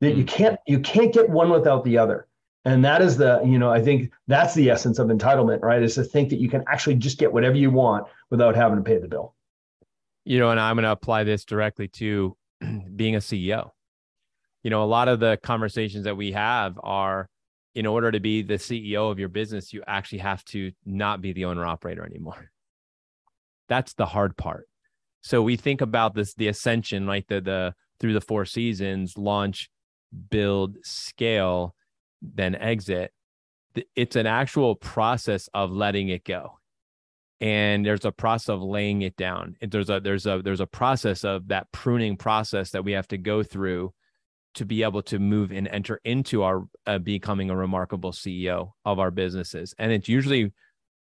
[0.00, 0.36] That you mm-hmm.
[0.36, 2.26] can't you can't get one without the other.
[2.64, 5.82] And that is the you know i think that's the essence of entitlement right?
[5.82, 8.82] Is to think that you can actually just get whatever you want without having to
[8.82, 9.34] pay the bill.
[10.24, 12.36] You know and i'm going to apply this directly to
[12.96, 13.70] being a ceo
[14.64, 17.28] you know a lot of the conversations that we have are
[17.76, 21.34] in order to be the CEO of your business, you actually have to not be
[21.34, 22.50] the owner operator anymore.
[23.68, 24.66] That's the hard part.
[25.20, 29.68] So we think about this the ascension, like the the through the four seasons, launch,
[30.30, 31.74] build, scale,
[32.22, 33.12] then exit.
[33.94, 36.58] It's an actual process of letting it go.
[37.42, 39.56] And there's a process of laying it down.
[39.60, 43.18] There's a there's a there's a process of that pruning process that we have to
[43.18, 43.92] go through
[44.56, 48.98] to be able to move and enter into our uh, becoming a remarkable CEO of
[48.98, 49.74] our businesses.
[49.78, 50.52] And it's usually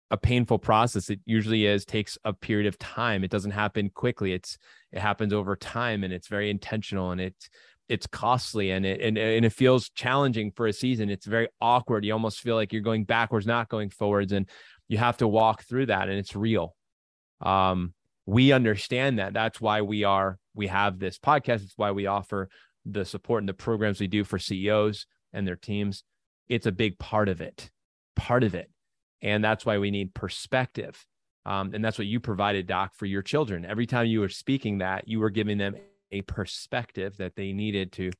[0.09, 1.09] a painful process.
[1.09, 3.23] It usually is takes a period of time.
[3.23, 4.33] It doesn't happen quickly.
[4.33, 4.57] It's
[4.91, 7.49] it happens over time and it's very intentional and it's
[7.89, 11.09] it's costly and it and, and it feels challenging for a season.
[11.09, 12.05] It's very awkward.
[12.05, 14.33] You almost feel like you're going backwards, not going forwards.
[14.33, 14.49] And
[14.87, 16.75] you have to walk through that and it's real.
[17.39, 17.93] Um,
[18.25, 19.33] we understand that.
[19.33, 21.63] That's why we are we have this podcast.
[21.63, 22.49] It's why we offer
[22.85, 26.03] the support and the programs we do for CEOs and their teams.
[26.49, 27.69] It's a big part of it.
[28.15, 28.69] Part of it.
[29.21, 31.05] And that's why we need perspective.
[31.45, 33.65] Um, and that's what you provided, Doc, for your children.
[33.65, 35.75] Every time you were speaking that, you were giving them
[36.11, 38.11] a perspective that they needed to,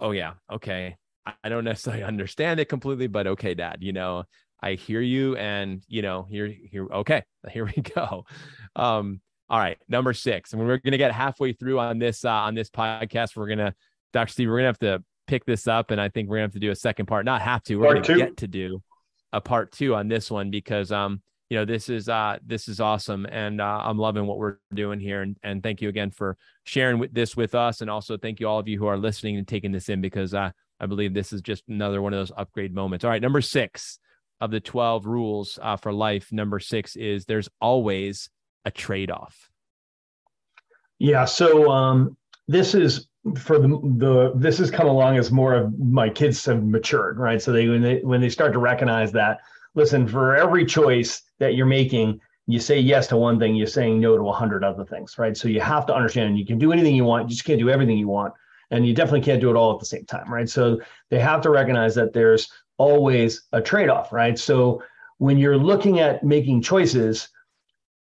[0.00, 0.96] oh, yeah, okay.
[1.42, 4.24] I don't necessarily understand it completely, but okay, dad, you know,
[4.62, 8.24] I hear you and, you know, here, here, okay, here we go.
[8.76, 9.20] Um,
[9.52, 12.54] all right, number six, and we're going to get halfway through on this, uh, on
[12.54, 13.36] this podcast.
[13.36, 13.74] We're going to,
[14.12, 14.32] Dr.
[14.32, 15.92] Steve, we're going to have to pick this up.
[15.92, 17.76] And I think we're going to have to do a second part, not have to,
[17.76, 18.82] we're going to get to do
[19.32, 22.80] a part two on this one because um you know this is uh this is
[22.80, 26.36] awesome and uh, i'm loving what we're doing here and and thank you again for
[26.64, 29.36] sharing with this with us and also thank you all of you who are listening
[29.36, 32.32] and taking this in because uh, i believe this is just another one of those
[32.36, 33.98] upgrade moments all right number six
[34.40, 38.28] of the 12 rules uh, for life number six is there's always
[38.64, 39.50] a trade-off
[40.98, 42.16] yeah so um
[42.48, 46.64] this is for the the this has come along as more of my kids have
[46.64, 47.40] matured, right?
[47.40, 49.40] So they when they when they start to recognize that,
[49.74, 54.00] listen, for every choice that you're making, you say yes to one thing, you're saying
[54.00, 55.36] no to a hundred other things, right?
[55.36, 57.70] So you have to understand you can do anything you want, you just can't do
[57.70, 58.34] everything you want,
[58.72, 60.48] and you definitely can't do it all at the same time, right?
[60.48, 64.36] So they have to recognize that there's always a trade-off, right?
[64.36, 64.82] So
[65.18, 67.28] when you're looking at making choices,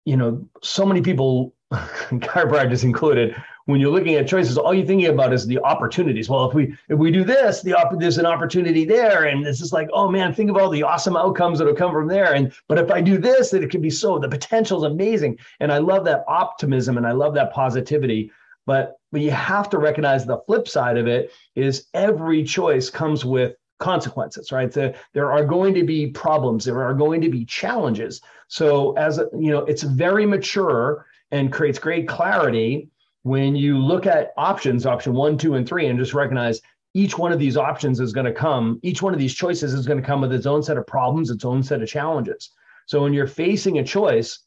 [0.06, 3.36] you know, so many people, chiropractors included,
[3.66, 6.30] when you're looking at choices, all you're thinking about is the opportunities.
[6.30, 9.60] Well, if we if we do this, the op- there's an opportunity there, and it's
[9.60, 12.34] just like, oh man, think of all the awesome outcomes that'll come from there.
[12.34, 14.20] And but if I do this, that it could be so.
[14.20, 18.32] The potential is amazing, and I love that optimism and I love that positivity.
[18.66, 23.26] But but you have to recognize the flip side of it is every choice comes
[23.26, 27.44] with consequences right the, there are going to be problems there are going to be
[27.44, 32.90] challenges so as you know it's very mature and creates great clarity
[33.24, 36.62] when you look at options, option one, two, and three, and just recognize
[36.94, 39.86] each one of these options is going to come, each one of these choices is
[39.86, 42.52] going to come with its own set of problems, its own set of challenges.
[42.88, 44.40] So when you're facing a choice,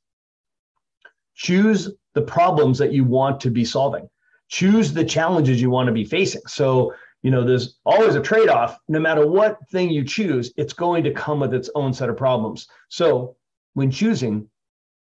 [1.34, 4.08] choose the problems that you want to be solving,
[4.48, 6.42] choose the challenges you want to be facing.
[6.46, 8.78] So, you know, there's always a trade off.
[8.86, 12.18] No matter what thing you choose, it's going to come with its own set of
[12.18, 12.68] problems.
[12.90, 13.36] So
[13.72, 14.46] when choosing,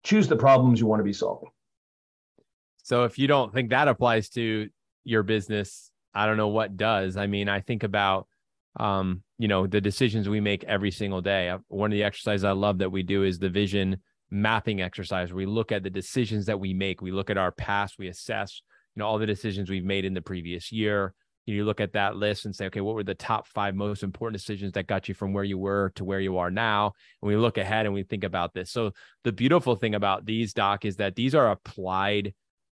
[0.05, 1.51] choose the problems you want to be solving.
[2.85, 4.71] So if you don't think that applies to
[5.03, 7.17] your business, I don't know what does.
[7.17, 8.29] I mean, I think about
[8.79, 11.49] um, you know, the decisions we make every single day.
[11.49, 13.99] Uh, one of the exercises I love that we do is the vision
[14.31, 15.33] mapping exercise.
[15.33, 17.01] we look at the decisions that we make.
[17.01, 18.63] We look at our past, we assess,
[18.95, 21.15] you know, all the decisions we've made in the previous year.
[21.47, 24.41] You look at that list and say, okay, what were the top five most important
[24.41, 26.93] decisions that got you from where you were to where you are now?
[27.23, 28.71] And we look ahead and we think about this.
[28.71, 28.93] So
[29.25, 32.33] the beautiful thing about these, Doc, is that these are applied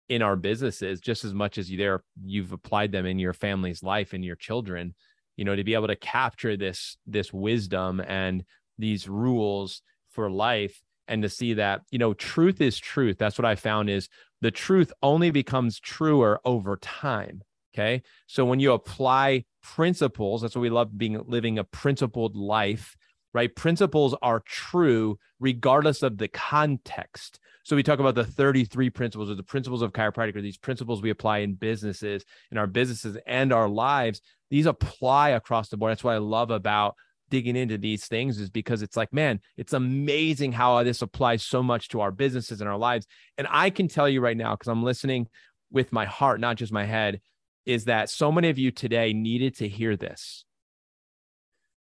[0.08, 3.82] in our businesses just as much as you there you've applied them in your family's
[3.82, 4.94] life and your children
[5.36, 8.44] you know to be able to capture this this wisdom and
[8.78, 13.44] these rules for life and to see that you know truth is truth that's what
[13.44, 14.08] i found is
[14.42, 17.42] the truth only becomes truer over time
[17.76, 22.96] okay so when you apply principles that's what we love being living a principled life
[23.34, 29.28] right principles are true regardless of the context so we talk about the 33 principles
[29.28, 33.18] or the principles of chiropractic, or these principles we apply in businesses, in our businesses
[33.26, 34.20] and our lives.
[34.50, 35.90] These apply across the board.
[35.90, 36.94] That's what I love about
[37.28, 41.60] digging into these things is because it's like, man, it's amazing how this applies so
[41.60, 43.08] much to our businesses and our lives.
[43.36, 45.26] And I can tell you right now, because I'm listening
[45.72, 47.20] with my heart, not just my head,
[47.66, 50.44] is that so many of you today needed to hear this.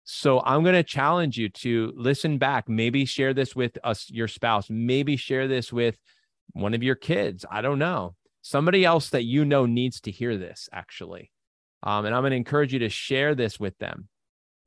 [0.05, 2.69] So I'm going to challenge you to listen back.
[2.69, 4.69] Maybe share this with us, your spouse.
[4.69, 5.97] Maybe share this with
[6.53, 7.43] one of your kids.
[7.49, 8.15] I don't know.
[8.41, 11.31] Somebody else that you know needs to hear this, actually.
[11.81, 14.07] Um, and I'm going to encourage you to share this with them.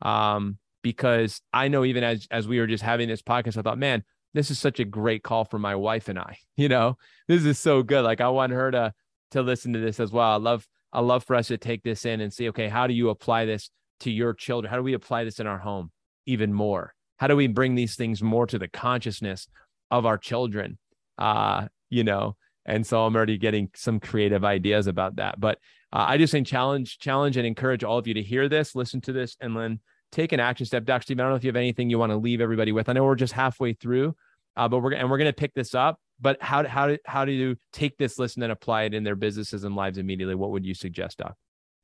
[0.02, 3.78] Um, because I know even as as we were just having this podcast, I thought,
[3.78, 6.38] man, this is such a great call for my wife and I.
[6.56, 6.96] You know,
[7.28, 8.02] this is so good.
[8.02, 8.92] Like I want her to
[9.30, 10.32] to listen to this as well.
[10.32, 12.94] I love I love for us to take this in and see, okay, how do
[12.94, 13.70] you apply this
[14.00, 14.70] to your children?
[14.70, 15.90] How do we apply this in our home
[16.26, 16.94] even more?
[17.18, 19.48] How do we bring these things more to the consciousness
[19.90, 20.78] of our children?
[21.18, 25.40] Uh, you know, and so I'm already getting some creative ideas about that.
[25.40, 25.58] But
[25.92, 29.00] uh, I just think challenge, challenge, and encourage all of you to hear this, listen
[29.02, 29.80] to this, and then
[30.12, 30.84] take an action step.
[30.84, 31.02] Dr.
[31.02, 32.88] Steve, I don't know if you have anything you want to leave everybody with.
[32.88, 34.14] I know we're just halfway through,
[34.56, 35.98] uh, but we're and we're going to pick this up.
[36.20, 39.16] But how how do how do you take this listen and apply it in their
[39.16, 40.34] businesses and lives immediately?
[40.34, 41.34] What would you suggest, Doc?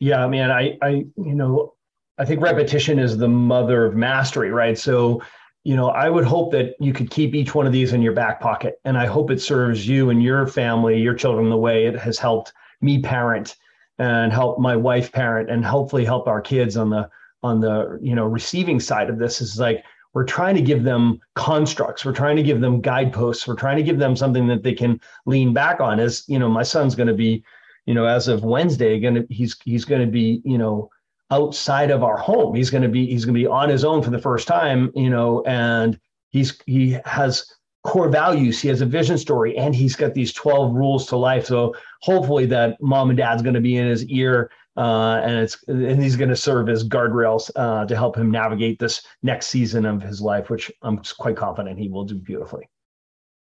[0.01, 1.75] Yeah, man, I I you know
[2.19, 4.79] I think repetition is the mother of mastery, right?
[4.79, 5.23] So
[5.65, 8.13] you know, I would hope that you could keep each one of these in your
[8.13, 8.75] back pocket.
[8.85, 12.19] And I hope it serves you and your family, your children, the way it has
[12.19, 13.57] helped me parent
[13.99, 17.09] and help my wife parent and hopefully help our kids on the
[17.43, 21.21] on the you know receiving side of this is like we're trying to give them
[21.35, 24.73] constructs we're trying to give them guideposts we're trying to give them something that they
[24.73, 27.45] can lean back on as you know my son's going to be
[27.87, 30.89] you know as of wednesday going to he's he's going to be you know
[31.31, 34.03] outside of our home he's going to be he's going to be on his own
[34.03, 35.99] for the first time you know and
[36.31, 38.61] he's he has core values.
[38.61, 41.47] He has a vision story and he's got these 12 rules to life.
[41.47, 45.63] So hopefully that mom and dad's going to be in his ear uh, and it's
[45.69, 49.87] and he's going to serve as guardrails uh, to help him navigate this next season
[49.87, 52.69] of his life, which I'm quite confident he will do beautifully.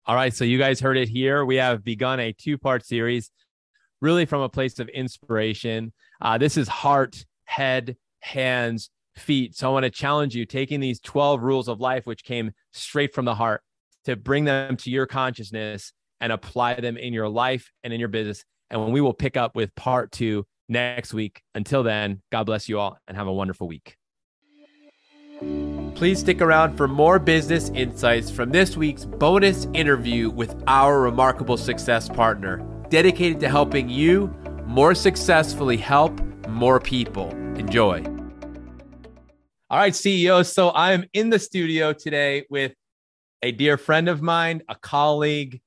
[0.05, 1.43] All right, so you guys heard it here.
[1.43, 3.29] We have begun a two-part series,
[3.99, 5.91] really from a place of inspiration.
[6.21, 9.57] Uh, this is heart, head, hands, feet.
[9.57, 13.13] So I want to challenge you, taking these 12 rules of life, which came straight
[13.13, 13.61] from the heart,
[14.05, 18.09] to bring them to your consciousness and apply them in your life and in your
[18.09, 18.45] business.
[18.69, 21.41] And when we will pick up with part two next week.
[21.55, 23.95] Until then, God bless you all and have a wonderful week.
[25.95, 31.57] Please stick around for more business insights from this week's bonus interview with our remarkable
[31.57, 32.57] success partner,
[32.89, 34.27] dedicated to helping you
[34.65, 37.29] more successfully help more people.
[37.55, 38.03] Enjoy.
[39.69, 40.53] All right, CEOs.
[40.53, 42.73] So I'm in the studio today with
[43.41, 45.61] a dear friend of mine, a colleague,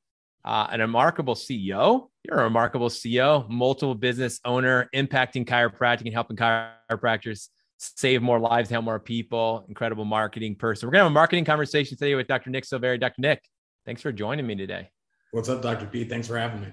[0.44, 2.09] uh, an remarkable CEO.
[2.24, 7.48] You're a remarkable CEO, multiple business owner, impacting chiropractic and helping chiropractors
[7.79, 10.87] save more lives, help more people, incredible marketing person.
[10.87, 12.50] We're going to have a marketing conversation today with Dr.
[12.50, 13.00] Nick Silveri.
[13.00, 13.20] Dr.
[13.20, 13.42] Nick,
[13.87, 14.90] thanks for joining me today.
[15.33, 15.87] What's up, Dr.
[15.87, 16.09] Pete?
[16.09, 16.68] Thanks for having me.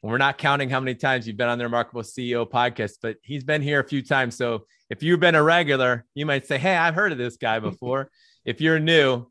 [0.00, 3.42] We're not counting how many times you've been on the Remarkable CEO podcast, but he's
[3.42, 4.36] been here a few times.
[4.36, 7.58] So if you've been a regular, you might say, Hey, I've heard of this guy
[7.58, 8.10] before.
[8.44, 9.26] if you're new,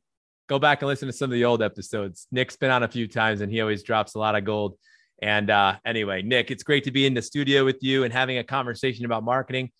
[0.47, 2.27] go back and listen to some of the old episodes.
[2.31, 4.77] Nick's been on a few times and he always drops a lot of gold.
[5.21, 8.37] And uh, anyway, Nick, it's great to be in the studio with you and having
[8.39, 9.71] a conversation about marketing.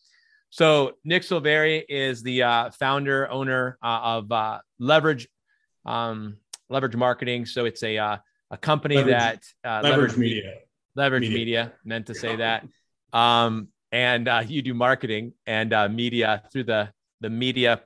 [0.51, 5.27] So, Nick Silveri is the uh, founder, owner uh, of uh, Leverage
[5.85, 6.37] um,
[6.69, 7.47] Leverage Marketing.
[7.47, 8.17] So, it's a uh,
[8.51, 10.53] a company Leverage, that uh, Leverage, Leverage Media.
[10.95, 11.35] Leverage Media.
[11.35, 12.67] Media meant to say that.
[13.11, 16.89] Um, and you do marketing and media through the
[17.21, 17.81] the media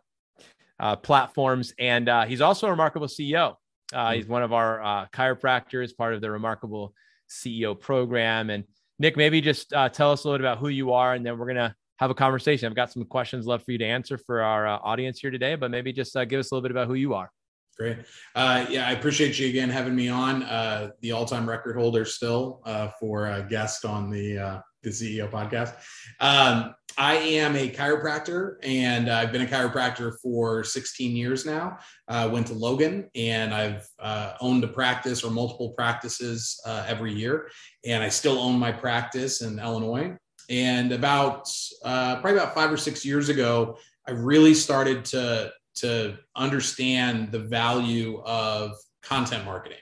[0.79, 1.73] uh, platforms.
[1.79, 3.55] And uh, he's also a remarkable CEO.
[3.93, 6.93] Uh, he's one of our uh, chiropractors, part of the remarkable
[7.29, 8.49] CEO program.
[8.49, 8.65] And
[8.99, 11.37] Nick, maybe just uh, tell us a little bit about who you are, and then
[11.37, 12.67] we're going to have a conversation.
[12.67, 15.55] I've got some questions left for you to answer for our uh, audience here today,
[15.55, 17.31] but maybe just give us a little bit about who you are.
[17.77, 17.97] Great.
[18.33, 20.41] Uh, yeah, I appreciate you again having me on.
[20.43, 25.75] Uh, the all-time record holder still uh, for a guest on the the CEO podcast.
[26.19, 31.77] Um, I am a chiropractor and I've been a chiropractor for 16 years now.
[32.07, 36.85] I uh, went to Logan and I've uh, owned a practice or multiple practices uh,
[36.87, 37.49] every year.
[37.85, 40.17] And I still own my practice in Illinois.
[40.49, 41.47] And about
[41.85, 47.39] uh, probably about five or six years ago, I really started to, to understand the
[47.39, 48.71] value of
[49.03, 49.77] content marketing.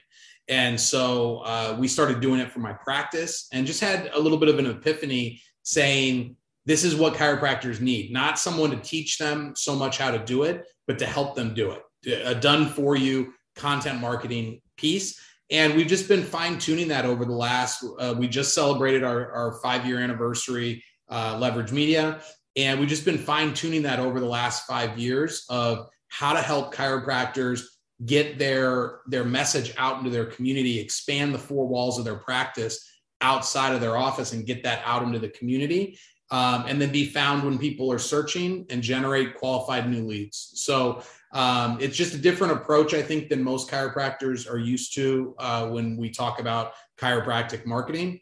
[0.48, 4.38] And so uh, we started doing it for my practice and just had a little
[4.38, 9.54] bit of an epiphany saying, this is what chiropractors need, not someone to teach them
[9.56, 11.82] so much how to do it, but to help them do it.
[12.24, 15.18] A done for you content marketing piece.
[15.50, 19.30] And we've just been fine tuning that over the last, uh, we just celebrated our,
[19.30, 22.20] our five year anniversary, uh, Leverage Media.
[22.56, 26.40] And we've just been fine tuning that over the last five years of how to
[26.40, 27.62] help chiropractors
[28.04, 32.86] get their their message out into their community expand the four walls of their practice
[33.22, 35.98] outside of their office and get that out into the community
[36.30, 41.02] um, and then be found when people are searching and generate qualified new leads so
[41.32, 45.68] um, it's just a different approach i think than most chiropractors are used to uh,
[45.68, 48.20] when we talk about chiropractic marketing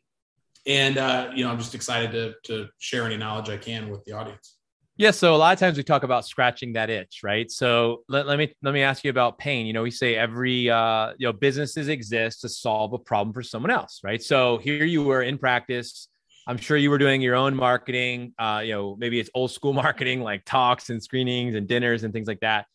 [0.67, 4.05] and uh, you know i'm just excited to, to share any knowledge i can with
[4.05, 4.57] the audience
[4.97, 7.51] yeah, so a lot of times we talk about scratching that itch, right?
[7.51, 9.67] So let, let me let me ask you about pain.
[9.67, 13.43] You know, we say every uh, you know businesses exist to solve a problem for
[13.43, 14.23] someone else, right?
[14.23, 16.09] So here you were in practice.
[16.47, 18.35] I'm sure you were doing your own marketing.
[18.39, 22.13] Uh, you know, maybe it's old school marketing like talks and screenings and dinners and
[22.13, 22.67] things like that.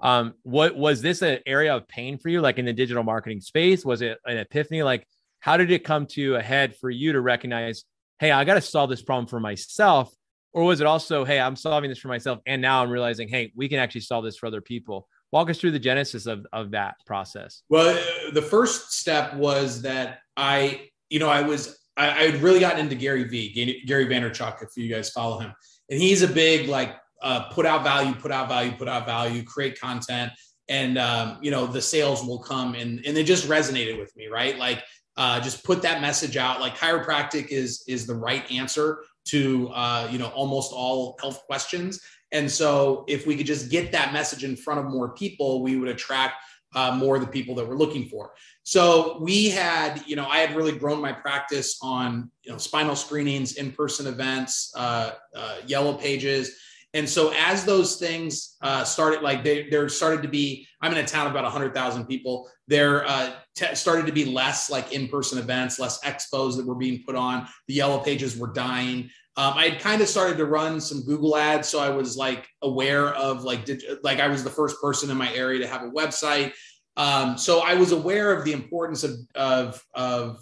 [0.00, 3.40] Um, what was this an area of pain for you, like in the digital marketing
[3.40, 3.84] space?
[3.84, 4.82] Was it an epiphany?
[4.82, 5.06] Like,
[5.40, 7.84] how did it come to a head for you to recognize,
[8.20, 10.12] hey, I got to solve this problem for myself?
[10.52, 13.52] or was it also, hey, I'm solving this for myself, and now I'm realizing, hey,
[13.54, 15.08] we can actually solve this for other people?
[15.30, 17.62] Walk us through the genesis of of that process.
[17.68, 17.94] Well,
[18.32, 22.94] the first step was that I, you know, I was I, had really gotten into
[22.94, 25.52] Gary V, Gary Vaynerchuk, if you guys follow him,
[25.90, 29.42] and he's a big like uh, put out value, put out value, put out value,
[29.42, 30.32] create content,
[30.68, 34.28] and um, you know the sales will come, and and it just resonated with me,
[34.28, 34.56] right?
[34.56, 34.82] Like
[35.16, 36.60] uh, just put that message out.
[36.60, 42.00] Like chiropractic is is the right answer to uh, you know almost all health questions.
[42.30, 45.76] And so if we could just get that message in front of more people, we
[45.76, 46.34] would attract
[46.74, 48.32] uh, more of the people that we're looking for.
[48.62, 52.96] So we had, you know, I had really grown my practice on, you know, spinal
[52.96, 56.56] screenings, in-person events, uh, uh, yellow pages.
[56.94, 60.98] And so as those things uh, started, like they, there started to be, I'm in
[60.98, 62.50] a town of about 100,000 people.
[62.66, 67.02] There uh, t- started to be less like in-person events, less expos that were being
[67.04, 67.46] put on.
[67.66, 69.10] The yellow pages were dying.
[69.38, 72.48] Um, I had kind of started to run some Google ads, so I was like
[72.60, 75.84] aware of like did, like I was the first person in my area to have
[75.84, 76.52] a website.
[76.96, 80.40] Um, so I was aware of the importance of of, of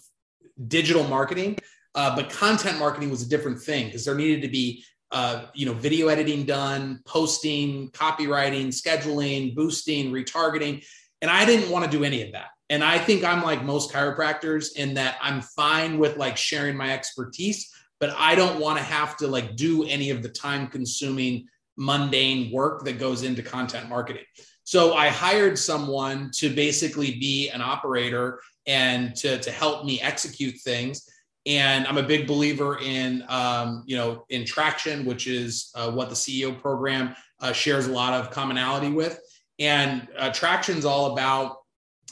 [0.66, 1.58] digital marketing,
[1.94, 4.82] uh, but content marketing was a different thing because there needed to be
[5.12, 10.82] uh, you know video editing done, posting, copywriting, scheduling, boosting, retargeting,
[11.20, 12.48] and I didn't want to do any of that.
[12.70, 16.94] And I think I'm like most chiropractors in that I'm fine with like sharing my
[16.94, 21.46] expertise but I don't want to have to like do any of the time consuming
[21.76, 24.24] mundane work that goes into content marketing.
[24.64, 30.56] So I hired someone to basically be an operator and to, to help me execute
[30.60, 31.08] things.
[31.46, 36.08] And I'm a big believer in, um, you know, in traction, which is uh, what
[36.08, 39.20] the CEO program uh, shares a lot of commonality with.
[39.60, 41.58] And uh, traction is all about,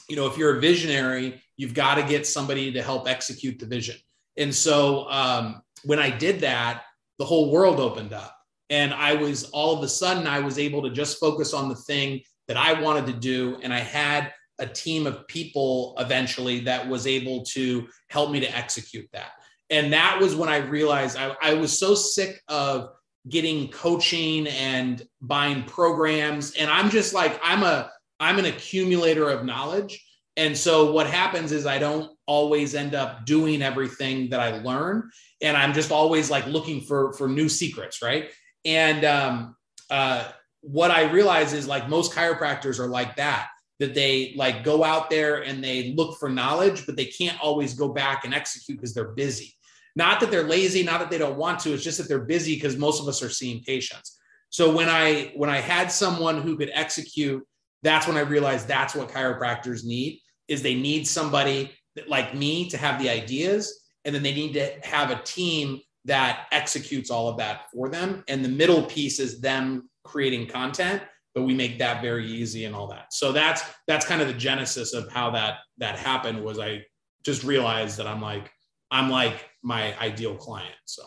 [0.07, 3.65] you know, if you're a visionary, you've got to get somebody to help execute the
[3.65, 3.97] vision.
[4.37, 6.83] And so um, when I did that,
[7.19, 8.35] the whole world opened up.
[8.69, 11.75] And I was all of a sudden, I was able to just focus on the
[11.75, 13.57] thing that I wanted to do.
[13.61, 18.57] And I had a team of people eventually that was able to help me to
[18.57, 19.31] execute that.
[19.69, 22.89] And that was when I realized I, I was so sick of
[23.27, 26.53] getting coaching and buying programs.
[26.53, 30.03] And I'm just like, I'm a, I'm an accumulator of knowledge.
[30.37, 35.09] And so what happens is I don't always end up doing everything that I learn.
[35.41, 38.01] And I'm just always like looking for, for new secrets.
[38.01, 38.31] Right.
[38.65, 39.55] And um,
[39.89, 40.29] uh,
[40.61, 43.47] what I realize is like most chiropractors are like that,
[43.79, 47.73] that they like go out there and they look for knowledge, but they can't always
[47.73, 49.53] go back and execute because they're busy.
[49.95, 52.55] Not that they're lazy, not that they don't want to, it's just that they're busy
[52.55, 54.19] because most of us are seeing patients.
[54.49, 57.45] So when I when I had someone who could execute,
[57.83, 62.69] that's when I realized that's what chiropractors need is they need somebody that, like me
[62.69, 67.27] to have the ideas and then they need to have a team that executes all
[67.27, 68.23] of that for them.
[68.27, 71.01] And the middle piece is them creating content
[71.35, 73.13] but we make that very easy and all that.
[73.13, 76.83] So that's that's kind of the genesis of how that that happened was i
[77.23, 78.49] just realized that i'm like
[78.89, 81.03] i'm like my ideal client so.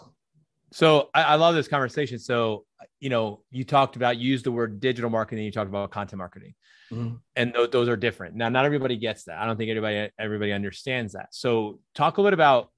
[0.70, 2.18] So I, I love this conversation.
[2.18, 2.66] So
[3.00, 6.18] you know you talked about you used the word digital marketing you talked about content
[6.18, 6.54] marketing
[6.92, 7.16] Mm-hmm.
[7.36, 8.34] And th- those are different.
[8.34, 9.38] Now, not everybody gets that.
[9.38, 11.28] I don't think everybody everybody understands that.
[11.32, 12.70] So, talk a little bit about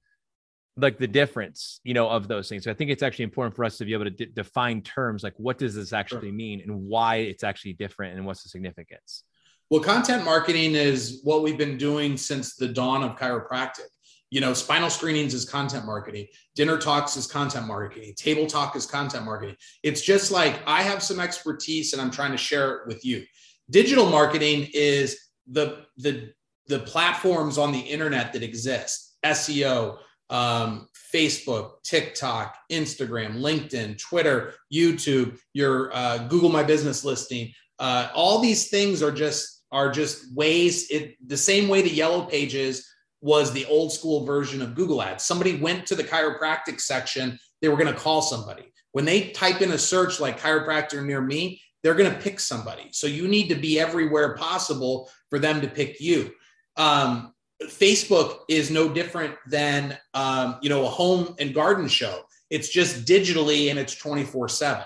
[0.77, 2.63] like the difference, you know, of those things.
[2.63, 5.23] So I think it's actually important for us to be able to d- define terms
[5.23, 6.33] like what does this actually sure.
[6.33, 9.23] mean and why it's actually different and what's the significance.
[9.69, 13.87] Well, content marketing is what we've been doing since the dawn of chiropractic.
[14.29, 18.85] You know, spinal screenings is content marketing, dinner talks is content marketing, table talk is
[18.85, 19.57] content marketing.
[19.83, 23.25] It's just like I have some expertise and I'm trying to share it with you.
[23.71, 25.17] Digital marketing is
[25.47, 26.33] the the
[26.67, 29.97] the platforms on the internet that exist: SEO,
[30.29, 37.51] um, Facebook, TikTok, Instagram, LinkedIn, Twitter, YouTube, your uh, Google My Business listing.
[37.79, 40.91] Uh, all these things are just are just ways.
[40.91, 42.87] It the same way the Yellow Pages
[43.21, 45.23] was the old school version of Google Ads.
[45.23, 47.39] Somebody went to the chiropractic section.
[47.61, 48.73] They were going to call somebody.
[48.93, 52.89] When they type in a search like chiropractor near me, they're going to pick somebody.
[52.91, 56.31] So you need to be everywhere possible for them to pick you.
[56.77, 57.33] Um,
[57.65, 62.21] Facebook is no different than um, you know a home and garden show.
[62.49, 64.83] It's just digitally and it's 24 7.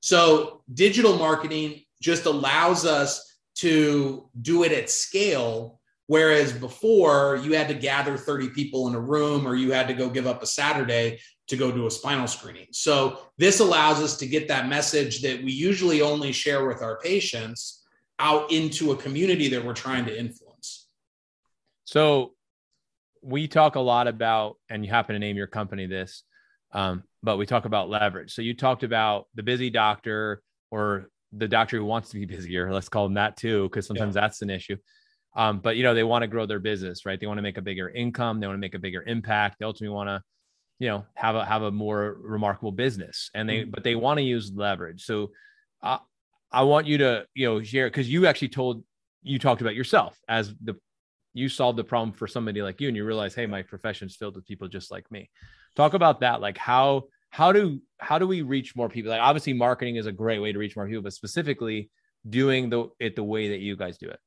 [0.00, 5.80] So digital marketing just allows us to do it at scale.
[6.08, 9.94] Whereas before you had to gather 30 people in a room or you had to
[9.94, 12.66] go give up a Saturday to go do a spinal screening.
[12.72, 16.98] So this allows us to get that message that we usually only share with our
[17.00, 17.84] patients
[18.18, 20.88] out into a community that we're trying to influence.
[21.84, 22.34] So
[23.22, 26.22] we talk a lot about, and you happen to name your company this,
[26.72, 28.32] Um, but we talk about leverage.
[28.32, 32.72] So you talked about the busy doctor or the doctor who wants to be busier.
[32.72, 34.22] Let's call them that too, because sometimes yeah.
[34.22, 34.76] that's an issue.
[35.36, 37.20] Um, but you know, they want to grow their business, right?
[37.20, 38.40] They want to make a bigger income.
[38.40, 39.58] They want to make a bigger impact.
[39.60, 40.22] They ultimately want to,
[40.78, 43.30] you know, have a have a more remarkable business.
[43.34, 43.70] And they, mm-hmm.
[43.70, 45.04] but they want to use leverage.
[45.04, 45.32] So,
[45.82, 45.98] I,
[46.50, 48.82] I want you to, you know, share because you actually told
[49.22, 50.74] you talked about yourself as the
[51.34, 54.36] you solved the problem for somebody like you, and you realize, hey, my profession's filled
[54.36, 55.28] with people just like me.
[55.74, 59.10] Talk about that, like how how do how do we reach more people?
[59.10, 61.90] Like obviously, marketing is a great way to reach more people, but specifically
[62.26, 64.18] doing the it the way that you guys do it.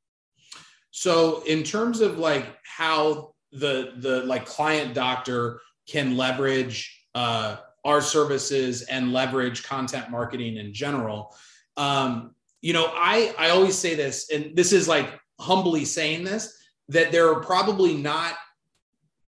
[0.92, 8.02] So in terms of like how the the like client doctor can leverage uh, our
[8.02, 11.36] services and leverage content marketing in general.
[11.78, 16.56] Um, you know, I I always say this, and this is like humbly saying this
[16.90, 18.34] that there are probably not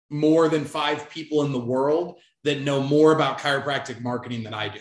[0.09, 4.68] more than five people in the world that know more about chiropractic marketing than I
[4.68, 4.80] do.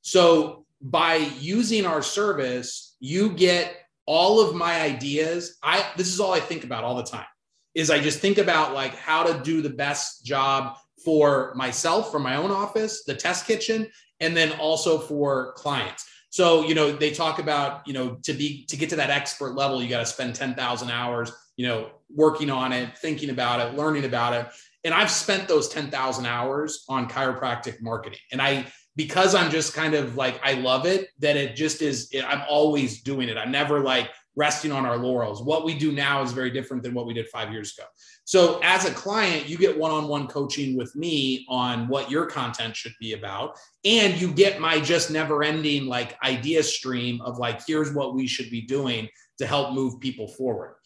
[0.00, 3.74] So by using our service, you get
[4.06, 7.26] all of my ideas i this is all i think about all the time
[7.74, 12.18] is i just think about like how to do the best job for myself for
[12.18, 13.86] my own office the test kitchen
[14.20, 16.06] and then also for clients.
[16.30, 19.54] So you know they talk about you know to be to get to that expert
[19.54, 23.76] level you got to spend 10,000 hours you know working on it thinking about it
[23.76, 24.46] learning about it.
[24.84, 28.18] And i've spent those 10,000 hours on chiropractic marketing.
[28.32, 28.66] And i
[28.96, 33.02] because I'm just kind of like I love it that it just is I'm always
[33.02, 33.36] doing it.
[33.36, 35.42] I'm never like resting on our laurels.
[35.42, 37.86] What we do now is very different than what we did 5 years ago.
[38.24, 42.94] So as a client, you get one-on-one coaching with me on what your content should
[43.00, 48.14] be about and you get my just never-ending like idea stream of like here's what
[48.14, 50.76] we should be doing to help move people forward.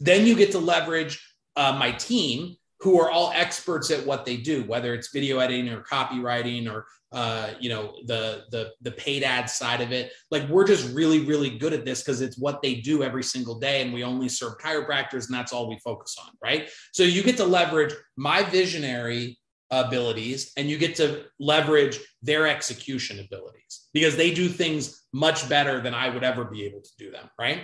[0.00, 1.24] Then you get to leverage
[1.56, 5.68] uh, my team who are all experts at what they do, whether it's video editing
[5.72, 10.12] or copywriting or uh, you know the the the paid ad side of it.
[10.30, 13.58] Like we're just really really good at this because it's what they do every single
[13.58, 16.70] day, and we only serve chiropractors, and that's all we focus on, right?
[16.92, 19.38] So you get to leverage my visionary
[19.70, 25.80] abilities and you get to leverage their execution abilities because they do things much better
[25.80, 27.62] than I would ever be able to do them, right?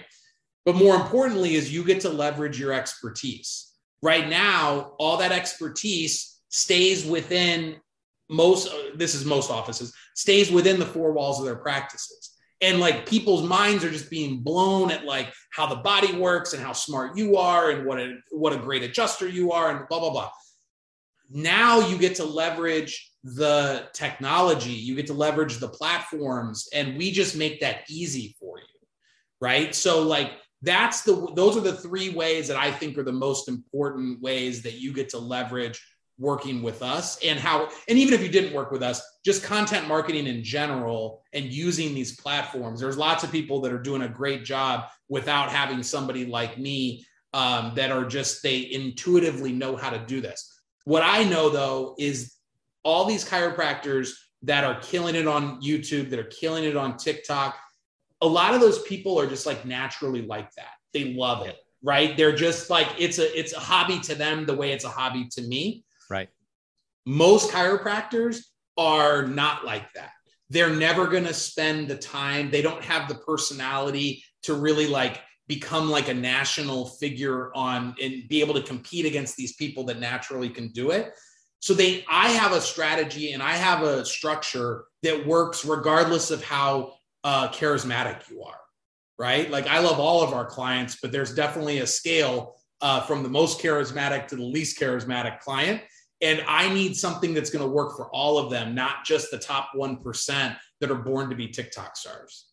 [0.65, 3.68] But more importantly is you get to leverage your expertise
[4.03, 7.77] right now all that expertise stays within
[8.31, 12.35] most this is most offices stays within the four walls of their practices.
[12.61, 16.63] And like people's minds are just being blown at like how the body works and
[16.63, 20.01] how smart you are and what a what a great adjuster you are and blah
[20.01, 20.31] blah blah.
[21.31, 24.73] Now you get to leverage the technology.
[24.73, 28.65] You get to leverage the platforms and we just make that easy for you
[29.41, 29.75] right?
[29.75, 30.33] So like
[30.63, 34.63] that's the those are the three ways that I think are the most important ways
[34.63, 35.81] that you get to leverage
[36.19, 39.87] working with us and how and even if you didn't work with us just content
[39.87, 42.81] marketing in general and using these platforms.
[42.81, 47.07] There's lots of people that are doing a great job without having somebody like me
[47.35, 50.61] um, that are just they intuitively know how to do this.
[50.85, 52.35] What i know though is
[52.83, 54.11] all these chiropractors
[54.43, 57.57] that are killing it on youtube that are killing it on tiktok
[58.21, 60.73] a lot of those people are just like naturally like that.
[60.93, 62.17] They love it, right?
[62.17, 65.29] They're just like it's a it's a hobby to them the way it's a hobby
[65.33, 65.85] to me.
[66.11, 66.29] Right.
[67.07, 68.41] Most chiropractors
[68.77, 70.11] are not like that.
[70.51, 72.51] They're never going to spend the time.
[72.51, 78.29] They don't have the personality to really like become like a national figure on and
[78.29, 81.13] be able to compete against these people that naturally can do it.
[81.61, 86.43] So they I have a strategy and I have a structure that works regardless of
[86.45, 86.95] how
[87.25, 88.61] uh, charismatic you are,
[89.19, 89.51] right?
[89.51, 93.29] Like I love all of our clients, but there's definitely a scale uh, from the
[93.29, 95.83] most charismatic to the least charismatic client.
[96.21, 99.39] And I need something that's going to work for all of them, not just the
[99.39, 102.47] top 1% that are born to be TikTok stars.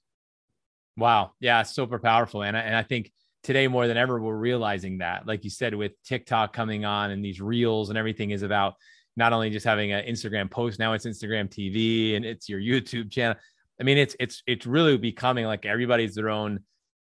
[0.97, 1.31] Wow.
[1.39, 1.63] Yeah.
[1.63, 2.43] Super powerful.
[2.43, 3.11] And I, and I think
[3.43, 7.25] today more than ever, we're realizing that, like you said, with TikTok coming on and
[7.25, 8.75] these reels and everything is about
[9.17, 13.11] not only just having an Instagram post, now it's Instagram TV and it's your YouTube
[13.11, 13.35] channel.
[13.79, 16.59] I mean, it's it's it's really becoming like everybody's their own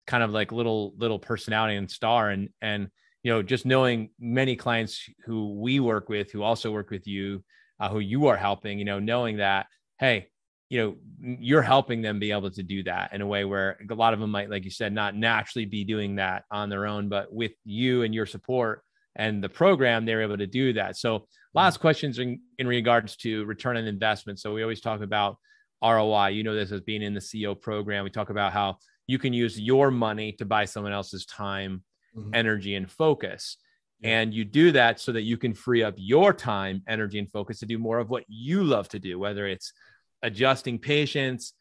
[0.08, 2.90] kind of like little little personality and star, and and
[3.24, 7.44] you know, just knowing many clients who we work with, who also work with you,
[7.80, 9.68] uh, who you are helping, you know, knowing that
[10.00, 10.28] hey,
[10.70, 10.96] you know,
[11.40, 14.20] you're helping them be able to do that in a way where a lot of
[14.20, 17.52] them might, like you said, not naturally be doing that on their own, but with
[17.66, 18.84] you and your support
[19.16, 20.96] and the program, they're able to do that.
[20.96, 24.40] So, last questions in, in regards to return on investment.
[24.40, 25.38] So, we always talk about
[25.84, 26.30] ROI.
[26.30, 28.04] You know this as being in the CEO program.
[28.04, 28.78] We talk about how
[29.08, 31.84] you can use your money to buy someone else's time,
[32.16, 32.32] mm-hmm.
[32.34, 33.58] energy, and focus.
[34.04, 37.60] And you do that so that you can free up your time, energy, and focus
[37.60, 39.74] to do more of what you love to do, whether it's
[40.22, 41.54] adjusting patients,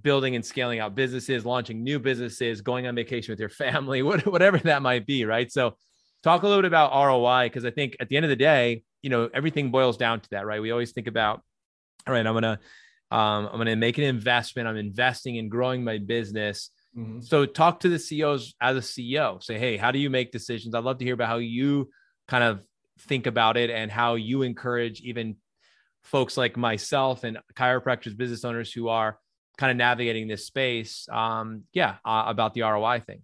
[0.00, 4.58] building and scaling out businesses, launching new businesses, going on vacation with your family, whatever
[4.58, 5.24] that might be.
[5.24, 5.50] Right.
[5.50, 5.76] So,
[6.22, 8.84] talk a little bit about ROI because I think at the end of the day,
[9.02, 10.62] you know, everything boils down to that, right?
[10.62, 11.42] We always think about,
[12.06, 12.58] all right, I'm going to,
[13.12, 14.66] um, I'm going to make an investment.
[14.66, 16.70] I'm investing in growing my business.
[16.96, 17.20] Mm-hmm.
[17.20, 19.42] So talk to the CEOs as a CEO.
[19.42, 20.74] Say, hey, how do you make decisions?
[20.74, 21.90] I'd love to hear about how you
[22.26, 22.62] kind of
[23.00, 25.36] think about it and how you encourage even
[26.02, 29.18] folks like myself and chiropractors, business owners who are
[29.58, 31.06] kind of navigating this space.
[31.12, 33.22] Um, yeah, uh, about the ROI thing.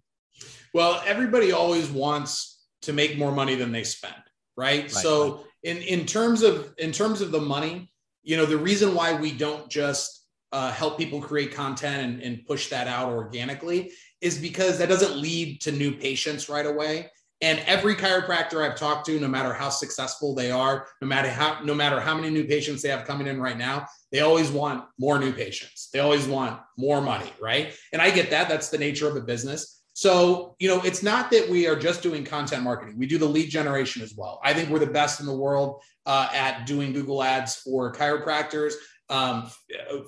[0.71, 4.13] Well, everybody always wants to make more money than they spend,
[4.55, 4.83] right?
[4.83, 5.45] right so right.
[5.63, 7.91] in in terms of in terms of the money,
[8.23, 12.45] you know, the reason why we don't just uh, help people create content and, and
[12.45, 13.91] push that out organically
[14.21, 17.09] is because that doesn't lead to new patients right away.
[17.41, 21.63] And every chiropractor I've talked to, no matter how successful they are, no matter how
[21.63, 24.83] no matter how many new patients they have coming in right now, they always want
[24.99, 25.89] more new patients.
[25.93, 27.73] They always want more money, right?
[27.93, 28.49] And I get that.
[28.49, 29.78] That's the nature of a business.
[29.99, 32.97] So, you know, it's not that we are just doing content marketing.
[32.97, 34.39] We do the lead generation as well.
[34.41, 38.75] I think we're the best in the world uh, at doing Google ads for chiropractors,
[39.09, 39.51] um,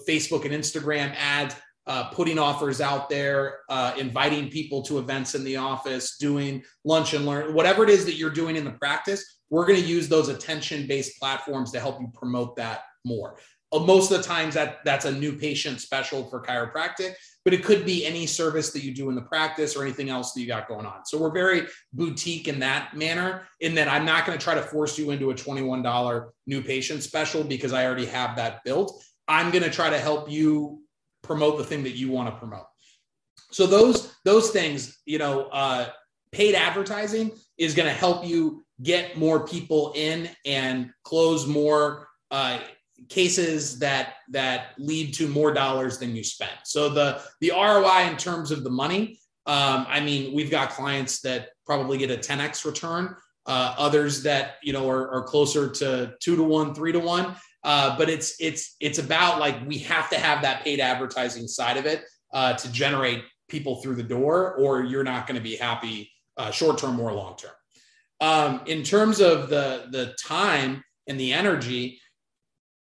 [0.07, 5.43] Facebook and Instagram ads uh, putting offers out there, uh, inviting people to events in
[5.43, 9.39] the office, doing lunch and learn, whatever it is that you're doing in the practice,
[9.49, 13.35] we're going to use those attention based platforms to help you promote that more.
[13.73, 17.13] Uh, most of the times that that's a new patient special for chiropractic,
[17.43, 20.33] but it could be any service that you do in the practice or anything else
[20.33, 21.05] that you got going on.
[21.05, 24.61] So we're very boutique in that manner, in that I'm not going to try to
[24.61, 29.03] force you into a $21 new patient special because I already have that built.
[29.27, 30.81] I'm going to try to help you
[31.23, 32.65] promote the thing that you want to promote.
[33.51, 35.89] So those those things, you know, uh,
[36.31, 42.59] paid advertising is going to help you get more people in and close more uh,
[43.09, 46.51] cases that that lead to more dollars than you spend.
[46.63, 51.21] So the the ROI in terms of the money, um, I mean, we've got clients
[51.21, 53.15] that probably get a 10x return.
[53.47, 57.35] Uh, others that you know are, are closer to two to one, three to one.
[57.63, 61.77] Uh, but it's it's it's about like we have to have that paid advertising side
[61.77, 65.55] of it uh, to generate people through the door, or you're not going to be
[65.55, 67.51] happy uh, short term or long term.
[68.19, 71.99] Um, in terms of the the time and the energy,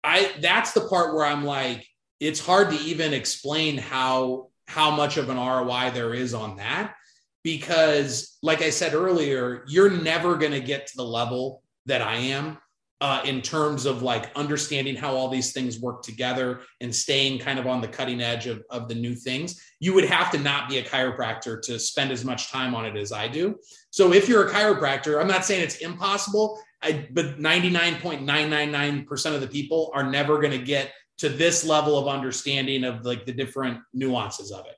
[0.06, 1.84] I that's the part where I'm like,
[2.20, 6.94] it's hard to even explain how how much of an ROI there is on that
[7.42, 12.16] because, like I said earlier, you're never going to get to the level that I
[12.16, 12.58] am
[13.00, 17.58] uh, in terms of like understanding how all these things work together and staying kind
[17.58, 20.68] of on the cutting edge of, of the new things, you would have to not
[20.68, 23.56] be a chiropractor to spend as much time on it as I do.
[23.90, 29.48] So if you're a chiropractor, I'm not saying it's impossible, I, but 99.999% of the
[29.48, 33.80] people are never going to get to this level of understanding of like the different
[33.94, 34.76] nuances of it.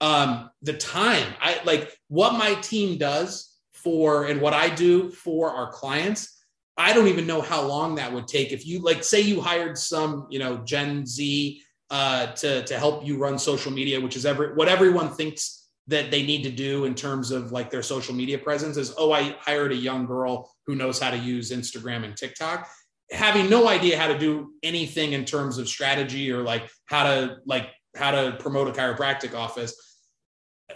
[0.00, 5.50] Um, the time, I like what my team does for and what I do for
[5.50, 6.36] our clients
[6.76, 8.52] I don't even know how long that would take.
[8.52, 13.06] If you like, say you hired some, you know, Gen Z uh, to to help
[13.06, 16.84] you run social media, which is every what everyone thinks that they need to do
[16.84, 20.50] in terms of like their social media presence is, oh, I hired a young girl
[20.66, 22.68] who knows how to use Instagram and TikTok,
[23.12, 27.36] having no idea how to do anything in terms of strategy or like how to
[27.46, 29.74] like how to promote a chiropractic office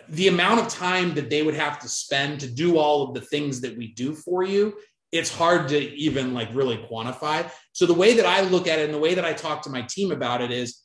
[0.08, 3.20] the amount of time that they would have to spend to do all of the
[3.20, 4.72] things that we do for you
[5.12, 7.50] it's hard to even like really quantify.
[7.72, 9.70] So the way that I look at it and the way that I talk to
[9.70, 10.82] my team about it is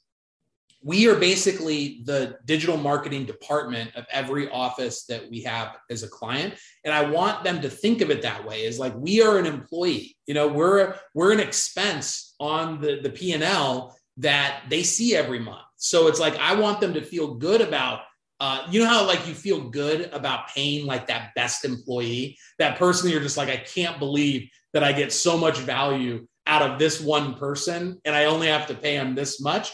[0.85, 6.07] we are basically the digital marketing department of every office that we have as a
[6.07, 6.53] client.
[6.85, 9.47] And i want them to think of it that way is like we are an
[9.47, 15.39] employee you know we're we're an expense on the the p&l that they see every
[15.39, 15.67] month.
[15.77, 18.01] So it's like i want them to feel good about
[18.39, 22.77] uh, you know how like you feel good about paying like that best employee, that
[22.77, 26.77] person you're just like, I can't believe that I get so much value out of
[26.77, 29.73] this one person and I only have to pay them this much.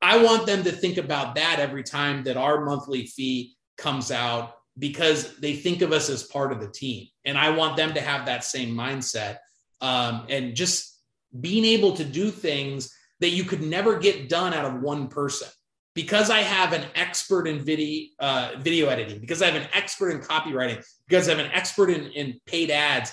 [0.00, 4.54] I want them to think about that every time that our monthly fee comes out
[4.78, 7.08] because they think of us as part of the team.
[7.24, 9.38] And I want them to have that same mindset
[9.80, 11.00] um, and just
[11.40, 15.48] being able to do things that you could never get done out of one person
[15.98, 20.10] because I have an expert in video uh, video editing, because I have an expert
[20.10, 23.12] in copywriting, because I have an expert in, in paid ads,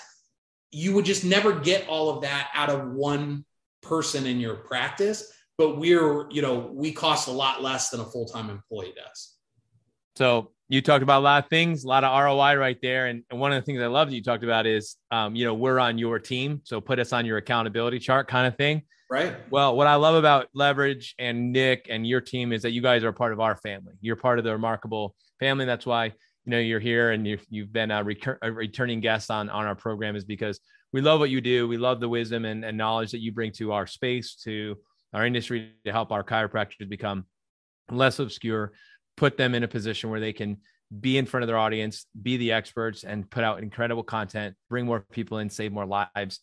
[0.70, 3.44] you would just never get all of that out of one
[3.82, 5.32] person in your practice.
[5.58, 9.36] But we're, you know, we cost a lot less than a full time employee does.
[10.16, 13.08] So you talked about a lot of things, a lot of ROI right there.
[13.08, 15.46] And, and one of the things I love that you talked about is, um, you
[15.46, 16.62] know, we're on your team.
[16.64, 18.82] So put us on your accountability chart kind of thing.
[19.10, 19.36] Right.
[19.52, 23.04] Well, what I love about Leverage and Nick and your team is that you guys
[23.04, 23.94] are part of our family.
[24.02, 25.66] You're part of the remarkable family.
[25.66, 26.14] That's why, you
[26.48, 29.76] know, you're here and you've, you've been a, recur- a returning guest on, on our
[29.76, 30.60] program is because
[30.92, 31.68] we love what you do.
[31.68, 34.76] We love the wisdom and, and knowledge that you bring to our space, to
[35.16, 37.26] our industry to help our chiropractors become
[37.90, 38.74] less obscure,
[39.16, 40.58] put them in a position where they can
[41.00, 44.86] be in front of their audience, be the experts, and put out incredible content, bring
[44.86, 46.42] more people in, save more lives.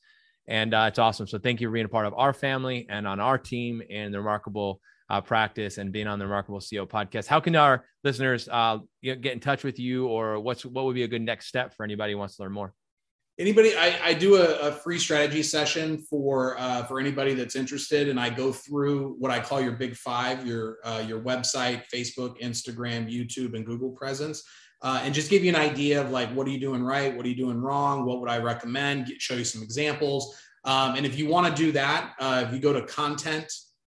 [0.49, 1.27] And uh, it's awesome.
[1.27, 4.13] So thank you for being a part of our family and on our team and
[4.13, 7.27] the remarkable uh, practice and being on the Remarkable CEO podcast.
[7.27, 11.03] How can our listeners uh, get in touch with you, or what's what would be
[11.03, 12.73] a good next step for anybody who wants to learn more?
[13.39, 18.09] Anybody I, I do a, a, free strategy session for uh, for anybody that's interested
[18.09, 22.41] and i go through what i call your big five your uh, your website facebook
[22.41, 24.43] instagram youtube and google presence
[24.83, 27.25] uh, and just give you an idea of like what are you doing right what
[27.25, 31.07] are you doing wrong what would i recommend Get, show you some examples um, and
[31.07, 33.51] if you want to do that uh, if you go to content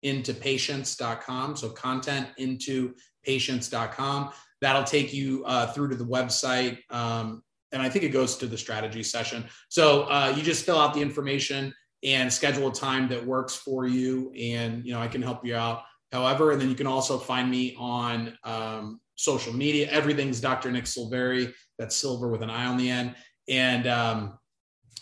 [0.03, 4.31] into patients.com so content into patients.com
[4.61, 7.41] that'll take you uh, through to the website um,
[7.76, 9.43] and I think it goes to the strategy session.
[9.67, 11.73] So uh, you just fill out the information
[12.03, 15.55] and schedule a time that works for you, and you know I can help you
[15.55, 15.84] out.
[16.11, 19.89] However, and then you can also find me on um, social media.
[19.91, 20.71] Everything's Dr.
[20.71, 21.53] Nick Silveri.
[21.78, 23.15] That's silver with an I on the end.
[23.49, 24.39] And um,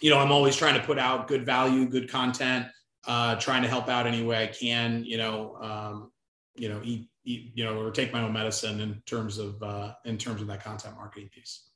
[0.01, 2.65] you know I'm always trying to put out good value, good content,
[3.05, 5.05] uh, trying to help out any way I can.
[5.05, 6.11] You know, um,
[6.55, 9.93] you know, eat, eat, you know, or take my own medicine in terms of uh,
[10.05, 11.67] in terms of that content marketing piece.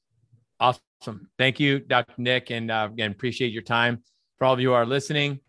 [1.02, 1.30] Awesome.
[1.38, 2.14] Thank you, Dr.
[2.18, 2.50] Nick.
[2.52, 4.04] And uh, again, appreciate your time.
[4.38, 5.40] For all of you who are listening,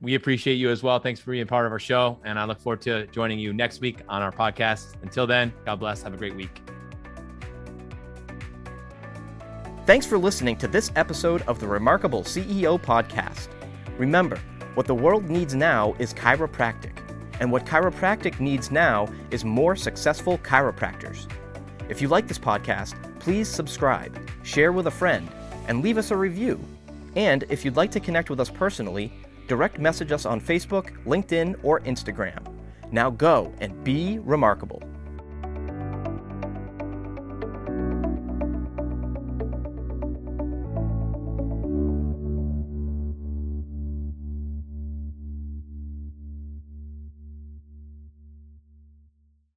[0.00, 0.98] we appreciate you as well.
[0.98, 2.18] Thanks for being part of our show.
[2.24, 4.94] And I look forward to joining you next week on our podcast.
[5.02, 6.02] Until then, God bless.
[6.02, 6.62] Have a great week.
[9.86, 13.48] Thanks for listening to this episode of the Remarkable CEO podcast.
[13.98, 14.40] Remember,
[14.74, 16.96] what the world needs now is chiropractic,
[17.40, 21.26] and what chiropractic needs now is more successful chiropractors.
[21.90, 25.28] If you like this podcast, please subscribe, share with a friend,
[25.66, 26.60] and leave us a review.
[27.16, 29.12] And if you'd like to connect with us personally,
[29.48, 32.46] direct message us on Facebook, LinkedIn, or Instagram.
[32.92, 34.80] Now go and be remarkable.